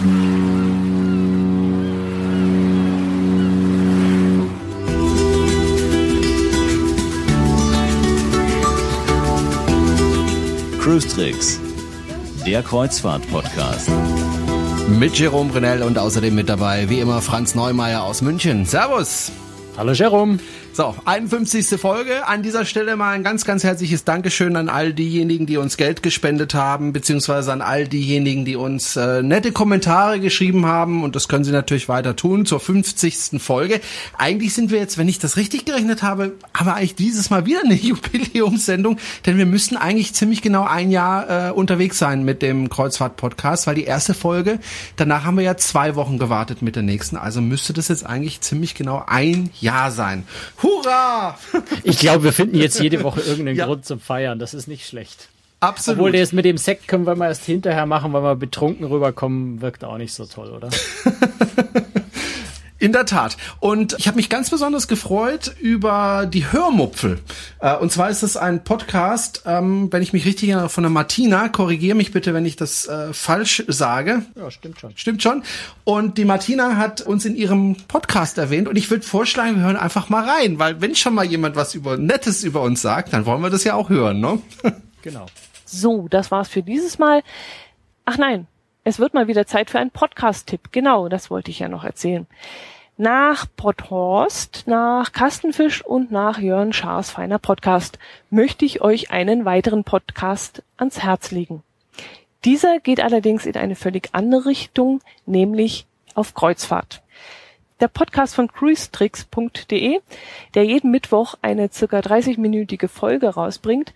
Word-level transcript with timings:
Cruise 0.00 0.08
Tricks, 11.06 11.60
der 12.46 12.62
Kreuzfahrt-Podcast. 12.62 13.90
Mit 14.88 15.18
Jerome 15.18 15.50
Brunel 15.50 15.82
und 15.82 15.98
außerdem 15.98 16.34
mit 16.34 16.48
dabei, 16.48 16.88
wie 16.88 17.00
immer, 17.00 17.20
Franz 17.20 17.54
Neumeier 17.54 18.02
aus 18.02 18.22
München. 18.22 18.64
Servus! 18.64 19.30
Hallo 19.76 19.92
Jerome. 19.92 20.38
So, 20.72 20.94
51. 21.04 21.80
Folge. 21.80 22.28
An 22.28 22.44
dieser 22.44 22.64
Stelle 22.64 22.94
mal 22.94 23.10
ein 23.10 23.24
ganz, 23.24 23.44
ganz 23.44 23.64
herzliches 23.64 24.04
Dankeschön 24.04 24.54
an 24.54 24.68
all 24.68 24.94
diejenigen, 24.94 25.46
die 25.46 25.56
uns 25.56 25.76
Geld 25.76 26.00
gespendet 26.00 26.54
haben, 26.54 26.92
beziehungsweise 26.92 27.52
an 27.52 27.60
all 27.60 27.88
diejenigen, 27.88 28.44
die 28.44 28.54
uns 28.54 28.94
äh, 28.94 29.20
nette 29.20 29.50
Kommentare 29.50 30.20
geschrieben 30.20 30.66
haben. 30.66 31.02
Und 31.02 31.16
das 31.16 31.26
können 31.26 31.42
sie 31.42 31.50
natürlich 31.50 31.88
weiter 31.88 32.14
tun 32.14 32.46
zur 32.46 32.60
50. 32.60 33.42
Folge. 33.42 33.80
Eigentlich 34.16 34.54
sind 34.54 34.70
wir 34.70 34.78
jetzt, 34.78 34.96
wenn 34.96 35.08
ich 35.08 35.18
das 35.18 35.36
richtig 35.36 35.64
gerechnet 35.64 36.04
habe, 36.04 36.34
haben 36.54 36.66
wir 36.66 36.76
eigentlich 36.76 36.94
dieses 36.94 37.30
Mal 37.30 37.46
wieder 37.46 37.62
eine 37.64 37.74
Jubiläumssendung, 37.80 38.98
denn 39.26 39.38
wir 39.38 39.46
müssten 39.46 39.76
eigentlich 39.76 40.14
ziemlich 40.14 40.40
genau 40.40 40.62
ein 40.64 40.92
Jahr 40.92 41.48
äh, 41.48 41.50
unterwegs 41.50 41.98
sein 41.98 42.24
mit 42.24 42.42
dem 42.42 42.68
Kreuzfahrt-Podcast, 42.68 43.66
weil 43.66 43.74
die 43.74 43.84
erste 43.84 44.14
Folge, 44.14 44.60
danach 44.94 45.24
haben 45.24 45.36
wir 45.36 45.44
ja 45.44 45.56
zwei 45.56 45.96
Wochen 45.96 46.16
gewartet 46.16 46.62
mit 46.62 46.76
der 46.76 46.84
nächsten. 46.84 47.16
Also 47.16 47.40
müsste 47.40 47.72
das 47.72 47.88
jetzt 47.88 48.06
eigentlich 48.06 48.40
ziemlich 48.40 48.76
genau 48.76 49.02
ein 49.04 49.50
Jahr 49.60 49.90
sein. 49.90 50.24
Hurra! 50.62 51.38
Ich 51.84 51.98
glaube, 51.98 52.24
wir 52.24 52.32
finden 52.32 52.56
jetzt 52.56 52.80
jede 52.80 53.02
Woche 53.02 53.20
irgendeinen 53.20 53.56
ja. 53.58 53.66
Grund 53.66 53.84
zum 53.84 54.00
Feiern. 54.00 54.38
Das 54.38 54.54
ist 54.54 54.66
nicht 54.66 54.86
schlecht. 54.86 55.28
Absolut. 55.60 55.98
Obwohl 55.98 56.12
das 56.12 56.32
mit 56.32 56.44
dem 56.44 56.56
Sekt 56.56 56.88
können 56.88 57.06
wir 57.06 57.14
mal 57.16 57.28
erst 57.28 57.44
hinterher 57.44 57.86
machen, 57.86 58.12
weil 58.12 58.22
wir 58.22 58.34
betrunken 58.34 58.86
rüberkommen, 58.86 59.60
wirkt 59.60 59.84
auch 59.84 59.98
nicht 59.98 60.14
so 60.14 60.24
toll, 60.24 60.50
oder? 60.50 60.70
In 62.80 62.92
der 62.92 63.04
Tat. 63.04 63.36
Und 63.60 63.94
ich 63.98 64.08
habe 64.08 64.16
mich 64.16 64.30
ganz 64.30 64.48
besonders 64.48 64.88
gefreut 64.88 65.54
über 65.60 66.26
die 66.26 66.50
Hörmupfel. 66.50 67.18
Äh, 67.60 67.76
und 67.76 67.92
zwar 67.92 68.08
ist 68.08 68.22
es 68.22 68.38
ein 68.38 68.64
Podcast, 68.64 69.42
ähm, 69.44 69.92
wenn 69.92 70.02
ich 70.02 70.14
mich 70.14 70.24
richtig 70.24 70.48
erinnere, 70.48 70.70
von 70.70 70.84
der 70.84 70.90
Martina. 70.90 71.50
Korrigiere 71.50 71.94
mich 71.94 72.10
bitte, 72.10 72.32
wenn 72.32 72.46
ich 72.46 72.56
das 72.56 72.88
äh, 72.88 73.12
falsch 73.12 73.64
sage. 73.68 74.22
Ja, 74.34 74.50
stimmt 74.50 74.80
schon. 74.80 74.92
Stimmt 74.96 75.22
schon. 75.22 75.42
Und 75.84 76.16
die 76.16 76.24
Martina 76.24 76.78
hat 76.78 77.02
uns 77.02 77.26
in 77.26 77.36
ihrem 77.36 77.76
Podcast 77.86 78.38
erwähnt. 78.38 78.66
Und 78.66 78.76
ich 78.76 78.90
würde 78.90 79.04
vorschlagen, 79.04 79.56
wir 79.56 79.64
hören 79.64 79.76
einfach 79.76 80.08
mal 80.08 80.26
rein. 80.26 80.58
Weil 80.58 80.80
wenn 80.80 80.94
schon 80.94 81.14
mal 81.14 81.26
jemand 81.26 81.56
was 81.56 81.74
über 81.74 81.98
Nettes 81.98 82.44
über 82.44 82.62
uns 82.62 82.80
sagt, 82.80 83.12
dann 83.12 83.26
wollen 83.26 83.42
wir 83.42 83.50
das 83.50 83.62
ja 83.62 83.74
auch 83.74 83.90
hören, 83.90 84.20
ne? 84.20 84.40
genau. 85.02 85.26
So, 85.66 86.08
das 86.08 86.30
war's 86.30 86.48
für 86.48 86.62
dieses 86.62 86.98
Mal. 86.98 87.22
Ach 88.06 88.16
nein, 88.16 88.46
es 88.84 88.98
wird 88.98 89.14
mal 89.14 89.28
wieder 89.28 89.46
Zeit 89.46 89.70
für 89.70 89.78
einen 89.78 89.90
Podcast-Tipp. 89.90 90.72
Genau, 90.72 91.08
das 91.08 91.30
wollte 91.30 91.50
ich 91.50 91.58
ja 91.58 91.68
noch 91.68 91.84
erzählen. 91.84 92.26
Nach 92.96 93.46
Potthorst, 93.56 94.64
nach 94.66 95.12
Kastenfisch 95.12 95.84
und 95.84 96.10
nach 96.10 96.38
Jörn 96.38 96.72
Schaas 96.72 97.10
feiner 97.10 97.38
Podcast 97.38 97.98
möchte 98.28 98.64
ich 98.64 98.82
euch 98.82 99.10
einen 99.10 99.44
weiteren 99.44 99.84
Podcast 99.84 100.62
ans 100.76 101.02
Herz 101.02 101.30
legen. 101.30 101.62
Dieser 102.44 102.78
geht 102.78 103.00
allerdings 103.00 103.46
in 103.46 103.56
eine 103.56 103.74
völlig 103.74 104.10
andere 104.12 104.46
Richtung, 104.46 105.00
nämlich 105.26 105.86
auf 106.14 106.34
Kreuzfahrt. 106.34 107.02
Der 107.80 107.88
Podcast 107.88 108.34
von 108.34 108.48
cruisetricks.de, 108.48 110.00
der 110.54 110.64
jeden 110.64 110.90
Mittwoch 110.90 111.36
eine 111.40 111.70
circa 111.72 112.00
30-minütige 112.00 112.88
Folge 112.88 113.28
rausbringt, 113.28 113.94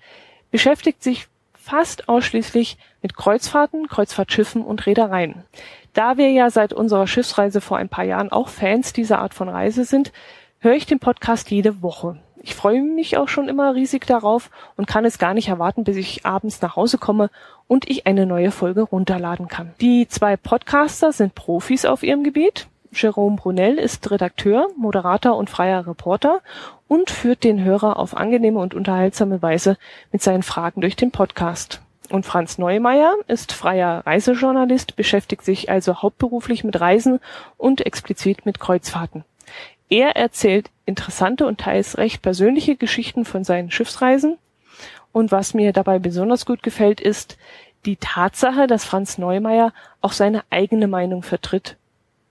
beschäftigt 0.51 1.03
sich 1.03 1.27
fast 1.65 2.11
ausschließlich 2.11 2.77
mit 3.01 3.17
Kreuzfahrten, 3.17 3.89
Kreuzfahrtschiffen 3.89 4.63
und 4.63 4.85
Reedereien. 4.85 5.45
Da 5.95 6.19
wir 6.19 6.31
ja 6.31 6.51
seit 6.51 6.75
unserer 6.75 7.07
Schiffsreise 7.07 7.63
vor 7.63 7.79
ein 7.79 7.89
paar 7.89 8.05
Jahren 8.05 8.31
auch 8.31 8.49
Fans 8.49 8.93
dieser 8.93 9.21
Art 9.21 9.33
von 9.33 9.49
Reise 9.49 9.85
sind, 9.85 10.13
höre 10.59 10.75
ich 10.75 10.85
den 10.85 10.99
Podcast 10.99 11.51
jede 11.51 11.81
Woche. 11.81 12.19
Ich 12.43 12.55
freue 12.55 12.83
mich 12.83 13.17
auch 13.17 13.29
schon 13.29 13.49
immer 13.49 13.75
riesig 13.75 14.07
darauf 14.07 14.51
und 14.77 14.87
kann 14.87 15.07
es 15.07 15.19
gar 15.19 15.33
nicht 15.33 15.49
erwarten, 15.49 15.85
bis 15.85 15.97
ich 15.97 16.27
abends 16.27 16.61
nach 16.61 16.77
Hause 16.77 16.99
komme 16.99 17.31
und 17.67 17.89
ich 17.89 18.07
eine 18.07 18.27
neue 18.27 18.51
Folge 18.51 18.83
runterladen 18.83 19.49
kann. 19.49 19.73
Die 19.81 20.07
zwei 20.07 20.37
Podcaster 20.37 21.13
sind 21.13 21.35
Profis 21.35 21.87
auf 21.87 22.03
ihrem 22.03 22.25
Gebiet. 22.25 22.67
Jerome 22.95 23.37
Brunel 23.37 23.79
ist 23.79 24.11
Redakteur, 24.11 24.69
Moderator 24.77 25.37
und 25.37 25.51
freier 25.51 25.87
Reporter 25.87 26.41
und 26.89 27.11
führt 27.11 27.45
den 27.45 27.63
Hörer 27.63 27.99
auf 27.99 28.17
angenehme 28.17 28.61
und 28.61 28.75
unterhaltsame 28.75 29.43
Weise 29.43 29.77
mit 30.13 30.23
seinen 30.23 30.43
Fragen 30.43 30.81
durch 30.81 30.97
den 30.97 31.11
Podcast. 31.11 31.81
Und 32.11 32.27
Franz 32.27 32.59
Neumeier 32.59 33.15
ist 33.27 33.53
freier 33.53 34.07
Reisejournalist, 34.07 34.97
beschäftigt 34.97 35.45
sich 35.45 35.71
also 35.71 36.03
hauptberuflich 36.03 36.63
mit 36.65 36.81
Reisen 36.81 37.21
und 37.57 37.85
explizit 37.85 38.47
mit 38.47 38.61
Kreuzfahrten. 38.61 39.25
Er 39.89 40.17
erzählt 40.17 40.71
interessante 40.87 41.47
und 41.47 41.61
teils 41.61 41.99
recht 41.99 42.23
persönliche 42.23 42.77
Geschichten 42.77 43.25
von 43.25 43.45
seinen 43.45 43.71
Schiffsreisen. 43.71 44.39
Und 45.13 45.33
was 45.33 45.55
mir 45.55 45.73
dabei 45.73 45.99
besonders 45.99 46.47
gut 46.47 46.63
gefällt, 46.63 47.01
ist 47.01 47.39
die 47.87 47.97
Tatsache, 47.97 48.67
dass 48.67 48.85
Franz 48.85 49.19
Neumeier 49.19 49.73
auch 50.01 50.13
seine 50.13 50.43
eigene 50.51 50.89
Meinung 50.89 51.23
vertritt 51.23 51.77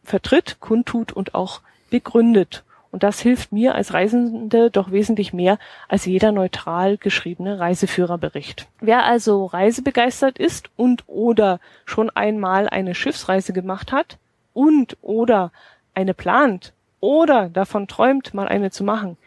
vertritt, 0.04 0.58
kundtut 0.60 1.12
und 1.12 1.36
auch 1.36 1.62
begründet. 1.90 2.64
Und 2.92 3.02
das 3.02 3.20
hilft 3.20 3.52
mir 3.52 3.74
als 3.74 3.94
Reisende 3.94 4.70
doch 4.70 4.92
wesentlich 4.92 5.34
mehr 5.34 5.58
als 5.90 6.06
jeder 6.06 6.32
neutral 6.32 6.98
geschriebene 6.98 7.60
Reiseführerbericht. 7.60 8.68
Wer 8.82 9.04
also 9.04 9.46
reisebegeistert 9.46 10.38
ist 10.38 10.70
und 10.76 11.04
oder 11.08 11.60
schon 11.86 12.12
einmal 12.12 12.70
eine 12.70 12.94
Schiffsreise 12.94 13.52
gemacht 13.52 13.92
hat 13.92 14.20
und 14.54 14.96
oder 15.02 15.52
eine 15.96 16.14
plant 16.14 16.74
oder 17.00 17.50
davon 17.50 17.88
träumt, 17.88 18.34
mal 18.34 18.48
eine 18.48 18.70
zu 18.70 18.84
machen, 18.84 19.18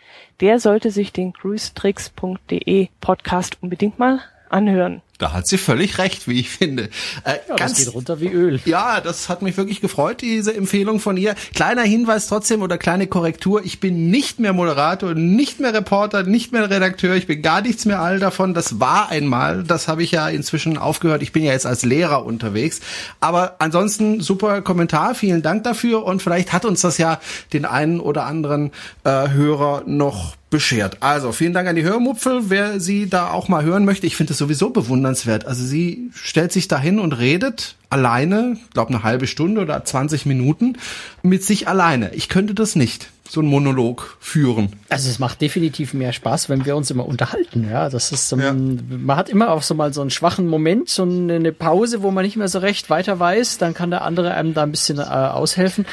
der 0.41 0.60
sollte 0.60 0.91
sich 0.93 1.12
den 1.12 1.32
cruisetricks.de 1.32 2.88
Podcast 3.00 3.58
unbedingt 3.60 3.98
mal 3.98 4.20
anhören. 4.48 5.03
Da 5.19 5.32
hat 5.32 5.47
sie 5.47 5.56
völlig 5.56 5.99
recht, 5.99 6.28
wie 6.28 6.41
ich 6.41 6.50
finde. 6.50 6.84
Äh, 7.25 7.38
ja, 7.49 7.56
ganz, 7.56 7.72
das 7.72 7.84
geht 7.84 7.94
runter 7.94 8.21
wie 8.21 8.28
Öl. 8.28 8.60
Ja, 8.66 9.00
das 9.00 9.28
hat 9.28 9.41
mich 9.43 9.56
wirklich 9.56 9.81
gefreut, 9.81 10.21
diese 10.21 10.54
Empfehlung 10.54 11.00
von 11.00 11.16
ihr. 11.16 11.34
Kleiner 11.54 11.82
Hinweis 11.82 12.27
trotzdem 12.27 12.60
oder 12.60 12.77
kleine 12.77 13.06
Korrektur. 13.06 13.65
Ich 13.65 13.81
bin 13.81 14.10
nicht 14.10 14.41
mehr 14.41 14.53
Moderator, 14.53 15.15
nicht 15.15 15.59
mehr 15.59 15.72
Reporter, 15.72 16.22
nicht 16.25 16.53
mehr 16.53 16.69
Redakteur. 16.69 17.15
Ich 17.15 17.26
bin 17.26 17.41
gar 17.41 17.62
nichts 17.62 17.87
mehr 17.87 18.00
all 18.00 18.19
davon. 18.19 18.53
Das 18.53 18.78
war 18.78 19.09
einmal. 19.09 19.62
Das 19.62 19.88
habe 19.88 20.03
ich 20.03 20.10
ja 20.10 20.28
inzwischen 20.28 20.76
aufgehört. 20.76 21.22
Ich 21.22 21.32
bin 21.32 21.44
ja 21.44 21.53
jetzt 21.53 21.66
als 21.66 21.84
Lehrer 21.84 22.26
unterwegs. 22.26 22.81
Aber 23.21 23.56
ansonsten 23.59 24.21
super 24.21 24.60
Kommentar. 24.60 25.15
Vielen 25.15 25.43
Dank 25.43 25.65
dafür. 25.65 26.05
Und 26.05 26.22
vielleicht 26.22 26.53
hat 26.53 26.65
uns 26.65 26.82
das 26.82 26.99
ja 26.99 27.21
den 27.53 27.65
einen 27.65 28.00
oder 28.00 28.26
anderen 28.26 28.71
äh, 29.05 29.31
Hörer 29.31 29.82
noch 29.87 30.34
beschert. 30.51 30.99
Also 31.01 31.33
vielen 31.33 31.53
Dank 31.53 31.69
an 31.69 31.77
die 31.77 31.83
Hörmupfel, 31.83 32.51
wer 32.51 32.79
sie 32.79 33.09
da 33.09 33.31
auch 33.31 33.49
mal 33.49 33.65
hören 33.65 33.84
möchte. 33.84 34.07
Ich 34.07 34.17
finde 34.17 34.33
es 34.33 34.39
sowieso 34.39 34.71
bewundernswert. 34.71 35.47
Also 35.47 35.65
sie 35.65 36.11
stellt 36.15 36.53
sich 36.53 36.69
dahin 36.69 36.99
und 36.99 37.12
redet 37.12 37.77
alleine, 37.91 38.56
glaube 38.73 38.95
eine 38.95 39.03
halbe 39.03 39.27
Stunde 39.27 39.61
oder 39.61 39.85
20 39.85 40.27
Minuten 40.27 40.79
mit 41.23 41.45
sich 41.45 41.69
alleine. 41.69 42.15
Ich 42.15 42.29
könnte 42.29 42.55
das 42.55 42.77
nicht 42.77 43.11
so 43.29 43.41
einen 43.41 43.49
Monolog 43.49 44.17
führen. 44.21 44.73
Also 44.89 45.11
es 45.11 45.19
macht 45.19 45.41
definitiv 45.41 45.95
mehr 45.95 46.12
Spaß, 46.12 46.49
wenn 46.49 46.65
wir 46.65 46.77
uns 46.77 46.91
immer 46.93 47.06
unterhalten. 47.06 47.69
Ja, 47.69 47.89
das 47.89 48.12
ist 48.12 48.33
um, 48.33 48.41
ja. 48.41 48.53
man 48.53 49.17
hat 49.17 49.29
immer 49.29 49.51
auch 49.51 49.62
so 49.62 49.75
mal 49.75 49.93
so 49.93 50.01
einen 50.01 50.11
schwachen 50.11 50.47
Moment, 50.47 50.89
so 50.89 51.03
eine 51.03 51.53
Pause, 51.53 52.03
wo 52.03 52.12
man 52.12 52.25
nicht 52.25 52.37
mehr 52.37 52.49
so 52.49 52.61
recht 52.61 52.89
weiter 52.89 53.19
weiß. 53.19 53.59
Dann 53.59 53.75
kann 53.75 53.91
der 53.91 54.03
andere 54.03 54.35
einem 54.35 54.55
da 54.55 54.62
ein 54.62 54.71
bisschen 54.71 54.99
äh, 54.99 55.03
aushelfen. 55.03 55.87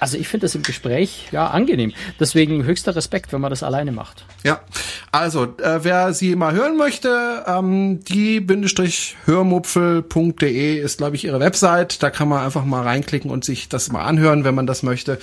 Also 0.00 0.16
ich 0.16 0.28
finde 0.28 0.46
das 0.46 0.54
im 0.54 0.62
Gespräch 0.62 1.28
ja 1.30 1.48
angenehm. 1.48 1.92
Deswegen 2.18 2.64
höchster 2.64 2.96
Respekt, 2.96 3.30
wenn 3.32 3.42
man 3.42 3.50
das 3.50 3.62
alleine 3.62 3.92
macht. 3.92 4.24
Ja, 4.42 4.60
also 5.12 5.44
äh, 5.44 5.84
wer 5.84 6.14
sie 6.14 6.34
mal 6.36 6.54
hören 6.54 6.78
möchte, 6.78 7.44
ähm, 7.46 8.02
die-hörmupfel.de 8.04 10.80
ist, 10.80 10.98
glaube 10.98 11.16
ich, 11.16 11.24
ihre 11.24 11.38
Website. 11.38 12.02
Da 12.02 12.08
kann 12.08 12.28
man 12.28 12.42
einfach 12.44 12.64
mal 12.64 12.82
reinklicken 12.82 13.30
und 13.30 13.44
sich 13.44 13.68
das 13.68 13.92
mal 13.92 14.04
anhören, 14.04 14.44
wenn 14.44 14.54
man 14.54 14.66
das 14.66 14.82
möchte. 14.82 15.18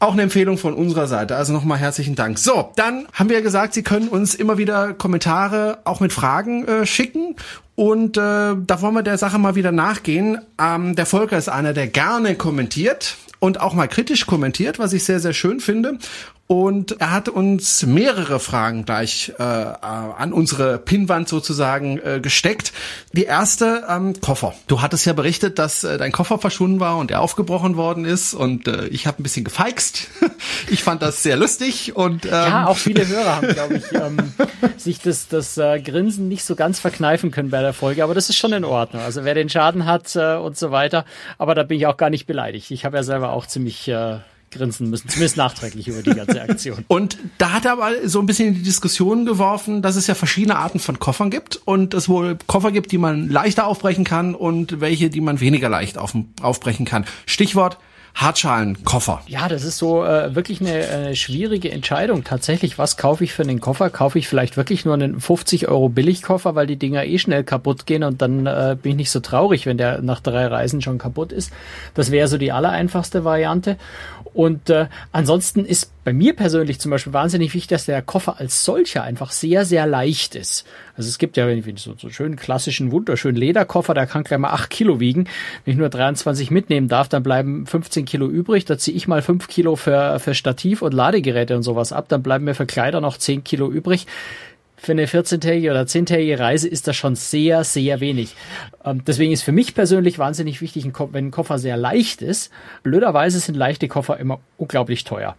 Auch 0.00 0.12
eine 0.12 0.22
Empfehlung 0.22 0.58
von 0.58 0.74
unserer 0.74 1.06
Seite. 1.06 1.36
Also 1.36 1.52
nochmal 1.52 1.78
herzlichen 1.78 2.14
Dank. 2.14 2.38
So, 2.38 2.72
dann 2.76 3.06
haben 3.12 3.28
wir 3.28 3.36
ja 3.36 3.42
gesagt, 3.42 3.74
Sie 3.74 3.82
können 3.82 4.08
uns 4.08 4.34
immer 4.34 4.58
wieder 4.58 4.94
Kommentare 4.94 5.78
auch 5.84 6.00
mit 6.00 6.12
Fragen 6.12 6.66
äh, 6.66 6.86
schicken. 6.86 7.36
Und 7.74 8.16
äh, 8.16 8.20
da 8.20 8.80
wollen 8.80 8.94
wir 8.94 9.02
der 9.02 9.18
Sache 9.18 9.38
mal 9.38 9.54
wieder 9.54 9.70
nachgehen. 9.70 10.38
Ähm, 10.60 10.96
der 10.96 11.06
Volker 11.06 11.38
ist 11.38 11.48
einer, 11.48 11.72
der 11.72 11.86
gerne 11.86 12.34
kommentiert 12.34 13.16
und 13.40 13.60
auch 13.60 13.74
mal 13.74 13.88
kritisch 13.88 14.26
kommentiert, 14.26 14.78
was 14.78 14.92
ich 14.92 15.04
sehr, 15.04 15.20
sehr 15.20 15.32
schön 15.32 15.60
finde. 15.60 15.98
Und 16.48 16.98
er 16.98 17.10
hat 17.10 17.28
uns 17.28 17.84
mehrere 17.84 18.40
Fragen 18.40 18.86
gleich 18.86 19.34
äh, 19.38 19.42
an 19.42 20.32
unsere 20.32 20.78
Pinnwand 20.78 21.28
sozusagen 21.28 21.98
äh, 21.98 22.20
gesteckt. 22.20 22.72
Die 23.12 23.24
erste, 23.24 23.84
ähm, 23.86 24.18
Koffer. 24.18 24.54
Du 24.66 24.80
hattest 24.80 25.04
ja 25.04 25.12
berichtet, 25.12 25.58
dass 25.58 25.84
äh, 25.84 25.98
dein 25.98 26.10
Koffer 26.10 26.38
verschwunden 26.38 26.80
war 26.80 26.96
und 26.96 27.10
er 27.10 27.20
aufgebrochen 27.20 27.76
worden 27.76 28.06
ist. 28.06 28.32
Und 28.32 28.66
äh, 28.66 28.86
ich 28.86 29.06
habe 29.06 29.20
ein 29.20 29.24
bisschen 29.24 29.44
gefeixt. 29.44 30.08
ich 30.70 30.82
fand 30.82 31.02
das 31.02 31.22
sehr 31.22 31.36
lustig. 31.36 31.94
Und 31.94 32.24
ähm, 32.24 32.30
Ja, 32.30 32.66
auch 32.66 32.78
viele 32.78 33.06
Hörer 33.08 33.36
haben, 33.36 33.48
glaube 33.48 33.74
ich, 33.74 33.92
ähm, 33.92 34.16
sich 34.78 35.00
das, 35.00 35.28
das 35.28 35.58
äh, 35.58 35.82
Grinsen 35.82 36.28
nicht 36.28 36.44
so 36.44 36.56
ganz 36.56 36.80
verkneifen 36.80 37.30
können 37.30 37.50
bei 37.50 37.60
der 37.60 37.74
Folge. 37.74 38.02
Aber 38.02 38.14
das 38.14 38.30
ist 38.30 38.38
schon 38.38 38.54
in 38.54 38.64
Ordnung. 38.64 39.02
Also 39.02 39.22
wer 39.24 39.34
den 39.34 39.50
Schaden 39.50 39.84
hat 39.84 40.16
äh, 40.16 40.36
und 40.36 40.56
so 40.56 40.70
weiter. 40.70 41.04
Aber 41.36 41.54
da 41.54 41.62
bin 41.62 41.76
ich 41.76 41.86
auch 41.86 41.98
gar 41.98 42.08
nicht 42.08 42.26
beleidigt. 42.26 42.70
Ich 42.70 42.86
habe 42.86 42.96
ja 42.96 43.02
selber 43.02 43.34
auch 43.34 43.44
ziemlich... 43.44 43.86
Äh, 43.88 44.20
grinsen 44.50 44.90
müssen, 44.90 45.08
zumindest 45.08 45.36
nachträglich 45.36 45.88
über 45.88 46.02
die 46.02 46.14
ganze 46.14 46.40
Aktion. 46.40 46.84
Und 46.88 47.18
da 47.38 47.52
hat 47.52 47.64
er 47.64 47.72
aber 47.72 47.90
so 48.04 48.20
ein 48.20 48.26
bisschen 48.26 48.48
in 48.48 48.54
die 48.54 48.62
Diskussion 48.62 49.26
geworfen, 49.26 49.82
dass 49.82 49.96
es 49.96 50.06
ja 50.06 50.14
verschiedene 50.14 50.56
Arten 50.56 50.78
von 50.78 50.98
Koffern 50.98 51.30
gibt 51.30 51.60
und 51.64 51.94
es 51.94 52.08
wohl 52.08 52.38
Koffer 52.46 52.72
gibt, 52.72 52.92
die 52.92 52.98
man 52.98 53.28
leichter 53.28 53.66
aufbrechen 53.66 54.04
kann 54.04 54.34
und 54.34 54.80
welche, 54.80 55.10
die 55.10 55.20
man 55.20 55.40
weniger 55.40 55.68
leicht 55.68 55.98
auf, 55.98 56.14
aufbrechen 56.40 56.86
kann. 56.86 57.04
Stichwort 57.26 57.78
Hartschalenkoffer. 58.18 59.22
Ja, 59.28 59.48
das 59.48 59.62
ist 59.62 59.78
so 59.78 60.04
äh, 60.04 60.34
wirklich 60.34 60.60
eine, 60.60 60.88
eine 60.88 61.16
schwierige 61.16 61.70
Entscheidung. 61.70 62.24
Tatsächlich, 62.24 62.76
was 62.76 62.96
kaufe 62.96 63.22
ich 63.22 63.32
für 63.32 63.42
einen 63.42 63.60
Koffer? 63.60 63.90
Kaufe 63.90 64.18
ich 64.18 64.26
vielleicht 64.26 64.56
wirklich 64.56 64.84
nur 64.84 64.94
einen 64.94 65.20
50 65.20 65.68
Euro 65.68 65.88
Billigkoffer, 65.88 66.56
weil 66.56 66.66
die 66.66 66.76
Dinger 66.76 67.04
eh 67.04 67.18
schnell 67.18 67.44
kaputt 67.44 67.86
gehen 67.86 68.02
und 68.02 68.20
dann 68.20 68.46
äh, 68.46 68.76
bin 68.80 68.90
ich 68.92 68.96
nicht 68.96 69.10
so 69.12 69.20
traurig, 69.20 69.66
wenn 69.66 69.78
der 69.78 70.02
nach 70.02 70.18
drei 70.18 70.48
Reisen 70.48 70.82
schon 70.82 70.98
kaputt 70.98 71.30
ist. 71.30 71.52
Das 71.94 72.10
wäre 72.10 72.26
so 72.26 72.38
die 72.38 72.50
allereinfachste 72.50 73.24
Variante. 73.24 73.76
Und 74.34 74.68
äh, 74.68 74.86
ansonsten 75.12 75.64
ist 75.64 75.92
bei 76.08 76.14
mir 76.14 76.34
persönlich 76.34 76.80
zum 76.80 76.90
Beispiel 76.90 77.12
wahnsinnig 77.12 77.52
wichtig, 77.52 77.68
dass 77.68 77.84
der 77.84 78.00
Koffer 78.00 78.40
als 78.40 78.64
solcher 78.64 79.02
einfach 79.02 79.30
sehr, 79.30 79.66
sehr 79.66 79.86
leicht 79.86 80.36
ist. 80.36 80.64
Also 80.96 81.06
es 81.06 81.18
gibt 81.18 81.36
ja 81.36 81.46
so, 81.76 81.96
so 81.98 82.08
schönen 82.08 82.36
klassischen, 82.36 82.92
wunderschönen 82.92 83.36
Lederkoffer, 83.36 83.92
der 83.92 84.06
kann 84.06 84.24
gleich 84.24 84.38
mal 84.38 84.48
acht 84.48 84.70
Kilo 84.70 85.00
wiegen. 85.00 85.28
Wenn 85.66 85.72
ich 85.72 85.78
nur 85.78 85.90
23 85.90 86.50
mitnehmen 86.50 86.88
darf, 86.88 87.10
dann 87.10 87.22
bleiben 87.22 87.66
15 87.66 88.06
Kilo 88.06 88.26
übrig. 88.26 88.64
Da 88.64 88.78
ziehe 88.78 88.96
ich 88.96 89.06
mal 89.06 89.20
fünf 89.20 89.48
Kilo 89.48 89.76
für, 89.76 90.18
für 90.18 90.32
Stativ 90.32 90.80
und 90.80 90.94
Ladegeräte 90.94 91.54
und 91.54 91.62
sowas 91.62 91.92
ab. 91.92 92.06
Dann 92.08 92.22
bleiben 92.22 92.46
mir 92.46 92.54
für 92.54 92.64
Kleider 92.64 93.02
noch 93.02 93.18
zehn 93.18 93.44
Kilo 93.44 93.70
übrig 93.70 94.06
für 94.78 94.92
eine 94.92 95.06
14-tägige 95.06 95.72
oder 95.72 95.82
10-tägige 95.82 96.38
Reise 96.38 96.68
ist 96.68 96.86
das 96.86 96.96
schon 96.96 97.16
sehr, 97.16 97.64
sehr 97.64 98.00
wenig. 98.00 98.34
Ähm, 98.84 99.02
deswegen 99.04 99.32
ist 99.32 99.42
für 99.42 99.52
mich 99.52 99.74
persönlich 99.74 100.18
wahnsinnig 100.18 100.60
wichtig, 100.60 100.86
wenn 101.12 101.26
ein 101.26 101.30
Koffer 101.32 101.58
sehr 101.58 101.76
leicht 101.76 102.22
ist. 102.22 102.52
Blöderweise 102.84 103.40
sind 103.40 103.56
leichte 103.56 103.88
Koffer 103.88 104.18
immer 104.18 104.38
unglaublich 104.56 105.02
teuer. 105.02 105.36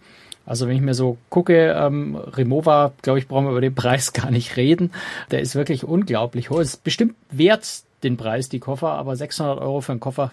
Also 0.49 0.67
wenn 0.67 0.75
ich 0.75 0.81
mir 0.81 0.95
so 0.95 1.17
gucke, 1.29 1.75
ähm, 1.77 2.15
Remova, 2.15 2.91
glaube 3.03 3.19
ich, 3.19 3.27
brauchen 3.27 3.45
wir 3.45 3.51
über 3.51 3.61
den 3.61 3.75
Preis 3.75 4.13
gar 4.13 4.31
nicht 4.31 4.57
reden. 4.57 4.91
Der 5.29 5.41
ist 5.41 5.53
wirklich 5.53 5.83
unglaublich 5.83 6.49
hoch. 6.49 6.59
Es 6.59 6.69
ist 6.69 6.83
bestimmt 6.83 7.13
wert 7.29 7.83
den 8.01 8.17
Preis, 8.17 8.49
die 8.49 8.59
Koffer, 8.59 8.93
aber 8.93 9.15
600 9.15 9.59
Euro 9.59 9.81
für 9.81 9.91
einen 9.91 10.01
Koffer, 10.01 10.31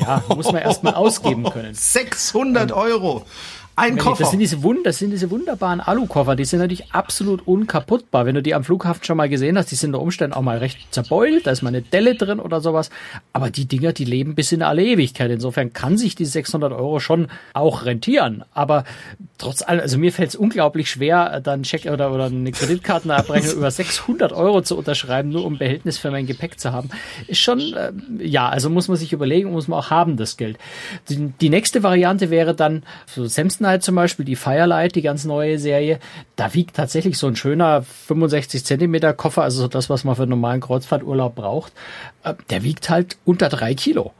ja, 0.00 0.22
muss 0.28 0.52
man 0.52 0.60
erstmal 0.60 0.94
ausgeben 0.94 1.44
können. 1.50 1.72
600 1.72 2.72
Euro! 2.72 3.24
Ein 3.74 3.96
Koffer. 3.96 4.24
Das 4.24 4.30
sind 4.30 4.40
diese, 4.40 4.62
Wund 4.62 4.84
das 4.84 4.98
sind 4.98 5.10
diese 5.10 5.30
wunderbaren 5.30 5.80
Alukoffer, 5.80 6.36
die 6.36 6.44
sind 6.44 6.60
natürlich 6.60 6.92
absolut 6.92 7.46
unkaputtbar. 7.46 8.26
Wenn 8.26 8.34
du 8.34 8.42
die 8.42 8.54
am 8.54 8.64
Flughafen 8.64 9.02
schon 9.04 9.16
mal 9.16 9.28
gesehen 9.28 9.56
hast, 9.56 9.70
die 9.70 9.76
sind 9.76 9.90
unter 9.90 10.02
Umständen 10.02 10.34
auch 10.34 10.42
mal 10.42 10.58
recht 10.58 10.92
zerbeult, 10.92 11.46
da 11.46 11.50
ist 11.50 11.62
mal 11.62 11.68
eine 11.68 11.82
Delle 11.82 12.14
drin 12.14 12.38
oder 12.38 12.60
sowas. 12.60 12.90
Aber 13.32 13.50
die 13.50 13.66
Dinger, 13.66 13.92
die 13.92 14.04
leben 14.04 14.34
bis 14.34 14.52
in 14.52 14.62
alle 14.62 14.84
Ewigkeit. 14.84 15.30
Insofern 15.30 15.72
kann 15.72 15.96
sich 15.96 16.14
die 16.14 16.26
600 16.26 16.72
Euro 16.72 17.00
schon 17.00 17.28
auch 17.54 17.84
rentieren. 17.84 18.44
Aber 18.52 18.84
trotz 19.42 19.62
allem, 19.62 19.80
also 19.80 19.98
mir 19.98 20.12
fällt 20.12 20.30
es 20.30 20.36
unglaublich 20.36 20.88
schwer, 20.88 21.40
dann 21.40 21.64
Check 21.64 21.86
oder, 21.86 22.12
oder 22.12 22.26
eine 22.26 22.52
Kreditkartenabrechnung 22.52 23.54
über 23.56 23.70
600 23.70 24.32
Euro 24.32 24.62
zu 24.62 24.78
unterschreiben, 24.78 25.30
nur 25.30 25.44
um 25.44 25.58
Behältnis 25.58 25.98
für 25.98 26.10
mein 26.10 26.26
Gepäck 26.26 26.60
zu 26.60 26.72
haben. 26.72 26.90
Ist 27.26 27.40
schon, 27.40 27.60
äh, 27.74 27.92
ja, 28.18 28.48
also 28.48 28.70
muss 28.70 28.88
man 28.88 28.96
sich 28.96 29.12
überlegen, 29.12 29.50
muss 29.50 29.68
man 29.68 29.80
auch 29.80 29.90
haben, 29.90 30.16
das 30.16 30.36
Geld. 30.36 30.58
Die, 31.08 31.32
die 31.40 31.50
nächste 31.50 31.82
Variante 31.82 32.30
wäre 32.30 32.54
dann 32.54 32.84
so 33.06 33.26
Samsung 33.26 33.66
Night 33.66 33.82
zum 33.82 33.96
Beispiel, 33.96 34.24
die 34.24 34.36
Firelight, 34.36 34.94
die 34.94 35.02
ganz 35.02 35.24
neue 35.24 35.58
Serie, 35.58 35.98
da 36.36 36.54
wiegt 36.54 36.76
tatsächlich 36.76 37.18
so 37.18 37.26
ein 37.26 37.36
schöner 37.36 37.82
65 37.82 38.64
Zentimeter 38.64 39.12
Koffer, 39.12 39.42
also 39.42 39.66
das, 39.68 39.90
was 39.90 40.04
man 40.04 40.14
für 40.14 40.22
einen 40.22 40.30
normalen 40.30 40.60
Kreuzfahrturlaub 40.60 41.34
braucht, 41.34 41.72
äh, 42.22 42.34
der 42.50 42.62
wiegt 42.62 42.88
halt 42.90 43.16
unter 43.24 43.48
drei 43.48 43.74
Kilo. 43.74 44.12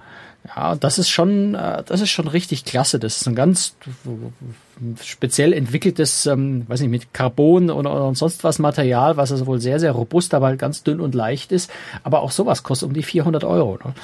Ja, 0.46 0.74
das 0.74 0.98
ist 0.98 1.08
schon, 1.08 1.54
äh, 1.54 1.82
das 1.84 2.00
ist 2.00 2.10
schon 2.10 2.28
richtig 2.28 2.64
klasse. 2.64 2.98
Das 2.98 3.20
ist 3.20 3.26
ein 3.28 3.34
ganz 3.34 3.76
speziell 5.02 5.52
entwickeltes, 5.52 6.26
ähm, 6.26 6.64
weiß 6.68 6.80
nicht, 6.80 6.90
mit 6.90 7.14
Carbon 7.14 7.70
oder, 7.70 7.92
oder 7.92 8.14
sonst 8.14 8.44
was 8.44 8.58
Material, 8.58 9.16
was 9.16 9.32
also 9.32 9.46
wohl 9.46 9.60
sehr, 9.60 9.80
sehr 9.80 9.92
robust, 9.92 10.34
aber 10.34 10.46
halt 10.46 10.58
ganz 10.58 10.82
dünn 10.82 11.00
und 11.00 11.14
leicht 11.14 11.52
ist. 11.52 11.70
Aber 12.02 12.22
auch 12.22 12.30
sowas 12.30 12.62
kostet 12.62 12.88
um 12.88 12.94
die 12.94 13.02
400 13.02 13.44
Euro. 13.44 13.78
Ne? 13.84 13.94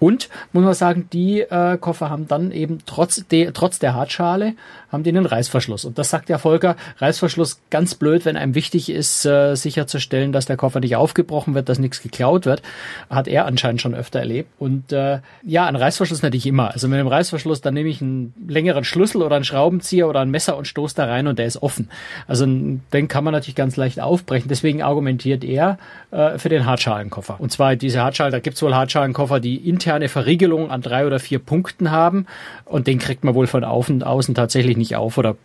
Und, 0.00 0.28
muss 0.52 0.64
man 0.64 0.74
sagen, 0.74 1.08
die 1.12 1.40
äh, 1.40 1.76
Koffer 1.78 2.10
haben 2.10 2.28
dann 2.28 2.50
eben 2.50 2.78
trotz, 2.86 3.26
de, 3.28 3.50
trotz 3.52 3.78
der 3.78 3.94
Hartschale, 3.94 4.54
haben 4.92 5.02
die 5.02 5.10
einen 5.10 5.26
Reißverschluss. 5.26 5.84
Und 5.84 5.98
das 5.98 6.10
sagt 6.10 6.28
ja 6.28 6.38
Volker, 6.38 6.76
Reißverschluss 6.98 7.60
ganz 7.70 7.94
blöd, 7.94 8.24
wenn 8.24 8.36
einem 8.36 8.54
wichtig 8.54 8.90
ist, 8.90 9.24
äh, 9.24 9.54
sicherzustellen, 9.54 10.32
dass 10.32 10.46
der 10.46 10.58
Koffer 10.58 10.80
nicht 10.80 10.96
aufgebrochen 10.96 11.54
wird, 11.54 11.68
dass 11.68 11.78
nichts 11.78 12.02
geklaut 12.02 12.44
wird. 12.44 12.62
Hat 13.08 13.26
er 13.26 13.46
anscheinend 13.46 13.80
schon 13.80 13.94
öfter 13.94 14.20
erlebt. 14.20 14.50
Und 14.58 14.92
äh, 14.92 15.20
ja, 15.42 15.66
ein 15.66 15.76
Reißverschluss 15.76 16.22
natürlich 16.22 16.46
immer. 16.46 16.72
Also 16.72 16.88
mit 16.88 16.98
dem 16.98 17.06
Reißverschluss, 17.06 17.62
dann 17.62 17.74
nehme 17.74 17.88
ich 17.88 18.02
einen 18.02 18.34
längeren 18.46 18.84
Schlüssel 18.84 19.22
oder 19.22 19.36
einen 19.36 19.44
Schraubenzieher 19.44 20.08
oder 20.12 20.20
ein 20.20 20.30
Messer 20.30 20.56
und 20.58 20.68
stoßt 20.68 20.98
da 20.98 21.06
rein 21.06 21.26
und 21.26 21.38
der 21.38 21.46
ist 21.46 21.62
offen. 21.62 21.88
Also 22.26 22.44
den 22.46 23.08
kann 23.08 23.24
man 23.24 23.32
natürlich 23.32 23.54
ganz 23.54 23.76
leicht 23.76 23.98
aufbrechen. 23.98 24.48
Deswegen 24.48 24.82
argumentiert 24.82 25.42
er 25.42 25.78
äh, 26.10 26.38
für 26.38 26.50
den 26.50 26.66
Hartschalenkoffer. 26.66 27.40
Und 27.40 27.50
zwar 27.50 27.76
diese 27.76 28.02
Hartschalen, 28.02 28.32
da 28.32 28.40
gibt's 28.40 28.62
wohl 28.62 28.74
Hartschalenkoffer, 28.74 29.40
die 29.40 29.56
interne 29.56 30.08
Verriegelung 30.08 30.70
an 30.70 30.82
drei 30.82 31.06
oder 31.06 31.18
vier 31.18 31.38
Punkten 31.38 31.90
haben 31.90 32.26
und 32.64 32.86
den 32.86 32.98
kriegt 32.98 33.24
man 33.24 33.34
wohl 33.34 33.46
von 33.46 33.64
außen, 33.64 34.34
tatsächlich 34.34 34.76
nicht 34.76 34.96
auf 34.96 35.16
oder 35.16 35.36